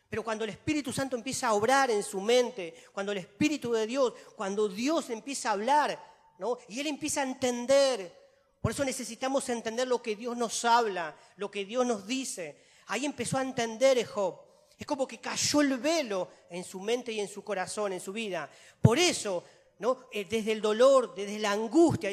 Pero 0.10 0.24
cuando 0.24 0.46
el 0.46 0.52
Espíritu 0.52 0.94
Santo 0.94 1.18
empieza 1.18 1.50
a 1.50 1.54
obrar 1.54 1.92
en 1.92 2.02
su 2.02 2.22
mente, 2.22 2.74
cuando 2.94 3.12
el 3.12 3.18
Espíritu 3.18 3.74
de 3.74 3.86
Dios, 3.86 4.14
cuando 4.38 4.70
Dios 4.70 5.10
empieza 5.10 5.50
a 5.50 5.52
hablar, 5.52 6.02
¿no? 6.40 6.58
Y 6.70 6.80
Él 6.80 6.88
empieza 6.88 7.20
a 7.20 7.24
entender. 7.26 8.27
Por 8.62 8.72
eso 8.72 8.84
necesitamos 8.84 9.48
entender 9.50 9.88
lo 9.88 10.02
que 10.02 10.16
Dios 10.16 10.36
nos 10.36 10.66
habla, 10.66 11.16
lo 11.38 11.50
que 11.50 11.66
Dios 11.66 11.86
nos 11.86 12.06
dice. 12.06 12.62
Ahí 12.88 13.06
empezó 13.06 13.38
a 13.38 13.42
entender 13.42 14.06
Job. 14.06 14.40
Es 14.78 14.86
como 14.86 15.08
que 15.08 15.20
cayó 15.20 15.62
el 15.62 15.78
velo 15.78 16.30
en 16.50 16.64
su 16.64 16.80
mente 16.80 17.12
y 17.12 17.20
en 17.20 17.28
su 17.28 17.44
corazón, 17.44 17.94
en 17.94 18.00
su 18.00 18.14
vida. 18.14 18.50
Por 18.82 19.00
eso, 19.00 19.44
¿no? 19.80 20.08
Eh, 20.12 20.26
desde 20.26 20.52
el 20.52 20.62
dolor, 20.62 21.16
desde 21.16 21.40
la 21.40 21.52
angustia, 21.52 22.10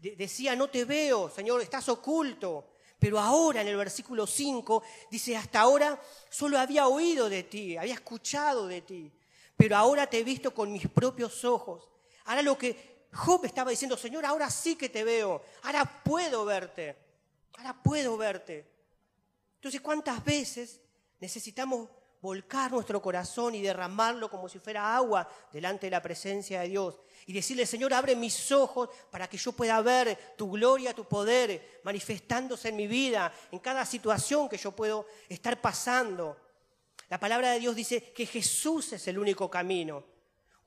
decía, 0.00 0.56
no 0.56 0.70
te 0.70 0.84
veo, 0.84 1.30
Señor, 1.30 1.60
estás 1.60 1.88
oculto. 1.88 2.70
Pero 2.98 3.20
ahora 3.20 3.60
en 3.60 3.68
el 3.68 3.76
versículo 3.76 4.26
5 4.26 4.82
dice, 5.10 5.36
hasta 5.36 5.60
ahora 5.60 6.00
solo 6.30 6.58
había 6.58 6.88
oído 6.88 7.28
de 7.28 7.44
ti, 7.44 7.76
había 7.76 7.94
escuchado 7.94 8.66
de 8.66 8.82
ti, 8.82 9.12
pero 9.56 9.76
ahora 9.76 10.08
te 10.08 10.18
he 10.18 10.24
visto 10.24 10.52
con 10.52 10.72
mis 10.72 10.88
propios 10.88 11.44
ojos. 11.44 11.88
Ahora 12.24 12.42
lo 12.42 12.58
que 12.58 12.97
Job 13.12 13.44
estaba 13.44 13.70
diciendo, 13.70 13.96
Señor, 13.96 14.24
ahora 14.26 14.50
sí 14.50 14.76
que 14.76 14.88
te 14.88 15.04
veo, 15.04 15.42
ahora 15.62 15.84
puedo 16.04 16.44
verte, 16.44 16.96
ahora 17.56 17.82
puedo 17.82 18.16
verte. 18.16 18.66
Entonces, 19.54 19.80
¿cuántas 19.80 20.24
veces 20.24 20.80
necesitamos 21.18 21.88
volcar 22.20 22.72
nuestro 22.72 23.00
corazón 23.00 23.54
y 23.54 23.62
derramarlo 23.62 24.30
como 24.30 24.48
si 24.48 24.58
fuera 24.58 24.96
agua 24.96 25.28
delante 25.52 25.86
de 25.86 25.90
la 25.90 26.02
presencia 26.02 26.60
de 26.60 26.68
Dios 26.68 27.00
y 27.26 27.32
decirle, 27.32 27.66
Señor, 27.66 27.94
abre 27.94 28.16
mis 28.16 28.50
ojos 28.52 28.88
para 29.10 29.28
que 29.28 29.36
yo 29.36 29.52
pueda 29.52 29.80
ver 29.82 30.34
tu 30.36 30.50
gloria, 30.50 30.94
tu 30.94 31.04
poder 31.04 31.80
manifestándose 31.84 32.70
en 32.70 32.76
mi 32.76 32.86
vida, 32.86 33.32
en 33.52 33.58
cada 33.58 33.84
situación 33.84 34.48
que 34.48 34.56
yo 34.56 34.72
puedo 34.72 35.06
estar 35.28 35.60
pasando. 35.60 36.36
La 37.08 37.20
palabra 37.20 37.52
de 37.52 37.60
Dios 37.60 37.76
dice 37.76 38.12
que 38.12 38.26
Jesús 38.26 38.92
es 38.92 39.06
el 39.08 39.18
único 39.18 39.50
camino. 39.50 40.04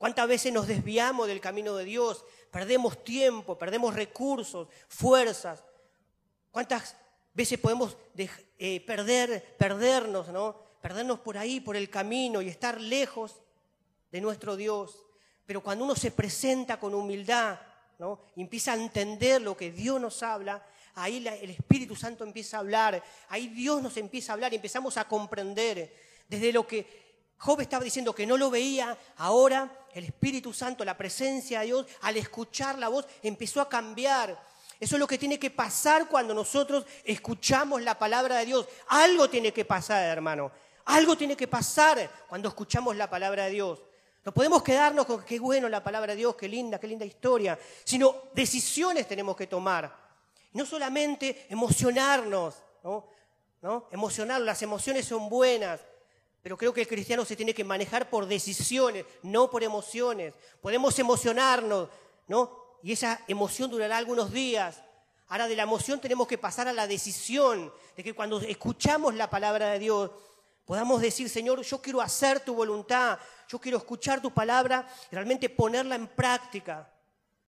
¿Cuántas 0.02 0.26
veces 0.26 0.52
nos 0.52 0.66
desviamos 0.66 1.28
del 1.28 1.40
camino 1.40 1.76
de 1.76 1.84
Dios? 1.84 2.24
Perdemos 2.50 3.04
tiempo, 3.04 3.56
perdemos 3.56 3.94
recursos, 3.94 4.66
fuerzas. 4.88 5.62
¿Cuántas 6.50 6.96
veces 7.32 7.56
podemos 7.60 7.96
eh, 8.58 8.84
perder, 8.84 9.54
perdernos, 9.56 10.26
¿no? 10.30 10.56
perdernos 10.80 11.20
por 11.20 11.38
ahí, 11.38 11.60
por 11.60 11.76
el 11.76 11.88
camino 11.88 12.42
y 12.42 12.48
estar 12.48 12.80
lejos 12.80 13.42
de 14.10 14.20
nuestro 14.20 14.56
Dios. 14.56 15.06
Pero 15.46 15.62
cuando 15.62 15.84
uno 15.84 15.94
se 15.94 16.10
presenta 16.10 16.80
con 16.80 16.94
humildad 16.94 17.60
¿no? 18.00 18.22
y 18.34 18.42
empieza 18.42 18.72
a 18.72 18.82
entender 18.82 19.40
lo 19.40 19.56
que 19.56 19.70
Dios 19.70 20.00
nos 20.00 20.20
habla, 20.24 20.66
ahí 20.96 21.24
el 21.24 21.50
Espíritu 21.50 21.94
Santo 21.94 22.24
empieza 22.24 22.56
a 22.56 22.60
hablar, 22.60 23.00
ahí 23.28 23.46
Dios 23.46 23.80
nos 23.80 23.96
empieza 23.96 24.32
a 24.32 24.34
hablar 24.34 24.52
y 24.52 24.56
empezamos 24.56 24.96
a 24.96 25.06
comprender 25.06 25.94
desde 26.28 26.52
lo 26.52 26.66
que 26.66 27.01
Job 27.42 27.60
estaba 27.60 27.82
diciendo 27.82 28.14
que 28.14 28.24
no 28.24 28.36
lo 28.36 28.50
veía, 28.50 28.96
ahora 29.16 29.68
el 29.92 30.04
Espíritu 30.04 30.52
Santo, 30.52 30.84
la 30.84 30.96
presencia 30.96 31.58
de 31.58 31.66
Dios, 31.66 31.86
al 32.02 32.16
escuchar 32.16 32.78
la 32.78 32.86
voz, 32.86 33.04
empezó 33.20 33.60
a 33.60 33.68
cambiar. 33.68 34.40
Eso 34.78 34.94
es 34.94 35.00
lo 35.00 35.08
que 35.08 35.18
tiene 35.18 35.40
que 35.40 35.50
pasar 35.50 36.06
cuando 36.06 36.34
nosotros 36.34 36.86
escuchamos 37.02 37.82
la 37.82 37.98
palabra 37.98 38.36
de 38.36 38.46
Dios. 38.46 38.68
Algo 38.86 39.28
tiene 39.28 39.52
que 39.52 39.64
pasar, 39.64 40.04
hermano. 40.04 40.52
Algo 40.84 41.16
tiene 41.16 41.36
que 41.36 41.48
pasar 41.48 42.08
cuando 42.28 42.48
escuchamos 42.48 42.94
la 42.94 43.10
palabra 43.10 43.46
de 43.46 43.50
Dios. 43.50 43.82
No 44.24 44.30
podemos 44.30 44.62
quedarnos 44.62 45.04
con 45.04 45.24
qué 45.24 45.40
bueno 45.40 45.68
la 45.68 45.82
palabra 45.82 46.12
de 46.12 46.18
Dios, 46.18 46.36
qué 46.36 46.46
linda, 46.46 46.78
qué 46.78 46.86
linda 46.86 47.04
historia, 47.04 47.58
sino 47.82 48.28
decisiones 48.32 49.08
tenemos 49.08 49.34
que 49.34 49.48
tomar. 49.48 49.92
no 50.52 50.64
solamente 50.64 51.46
emocionarnos, 51.48 52.54
¿no? 52.84 53.08
¿no? 53.62 53.88
Emocionar, 53.90 54.40
las 54.42 54.62
emociones 54.62 55.06
son 55.06 55.28
buenas, 55.28 55.80
pero 56.42 56.56
creo 56.56 56.74
que 56.74 56.80
el 56.80 56.88
cristiano 56.88 57.24
se 57.24 57.36
tiene 57.36 57.54
que 57.54 57.64
manejar 57.64 58.10
por 58.10 58.26
decisiones, 58.26 59.04
no 59.22 59.48
por 59.48 59.62
emociones. 59.62 60.34
Podemos 60.60 60.98
emocionarnos, 60.98 61.88
¿no? 62.26 62.58
Y 62.82 62.92
esa 62.92 63.20
emoción 63.28 63.70
durará 63.70 63.96
algunos 63.96 64.32
días. 64.32 64.82
Ahora 65.28 65.46
de 65.46 65.54
la 65.54 65.62
emoción 65.62 66.00
tenemos 66.00 66.26
que 66.26 66.38
pasar 66.38 66.66
a 66.66 66.72
la 66.72 66.88
decisión 66.88 67.72
de 67.96 68.02
que 68.02 68.12
cuando 68.12 68.40
escuchamos 68.40 69.14
la 69.14 69.30
palabra 69.30 69.70
de 69.70 69.78
Dios, 69.78 70.10
podamos 70.64 71.00
decir, 71.00 71.28
Señor, 71.28 71.62
yo 71.62 71.80
quiero 71.80 72.00
hacer 72.00 72.40
tu 72.40 72.54
voluntad, 72.54 73.18
yo 73.48 73.60
quiero 73.60 73.78
escuchar 73.78 74.20
tu 74.20 74.32
palabra 74.32 74.86
y 75.10 75.14
realmente 75.14 75.48
ponerla 75.48 75.94
en 75.94 76.08
práctica. 76.08 76.90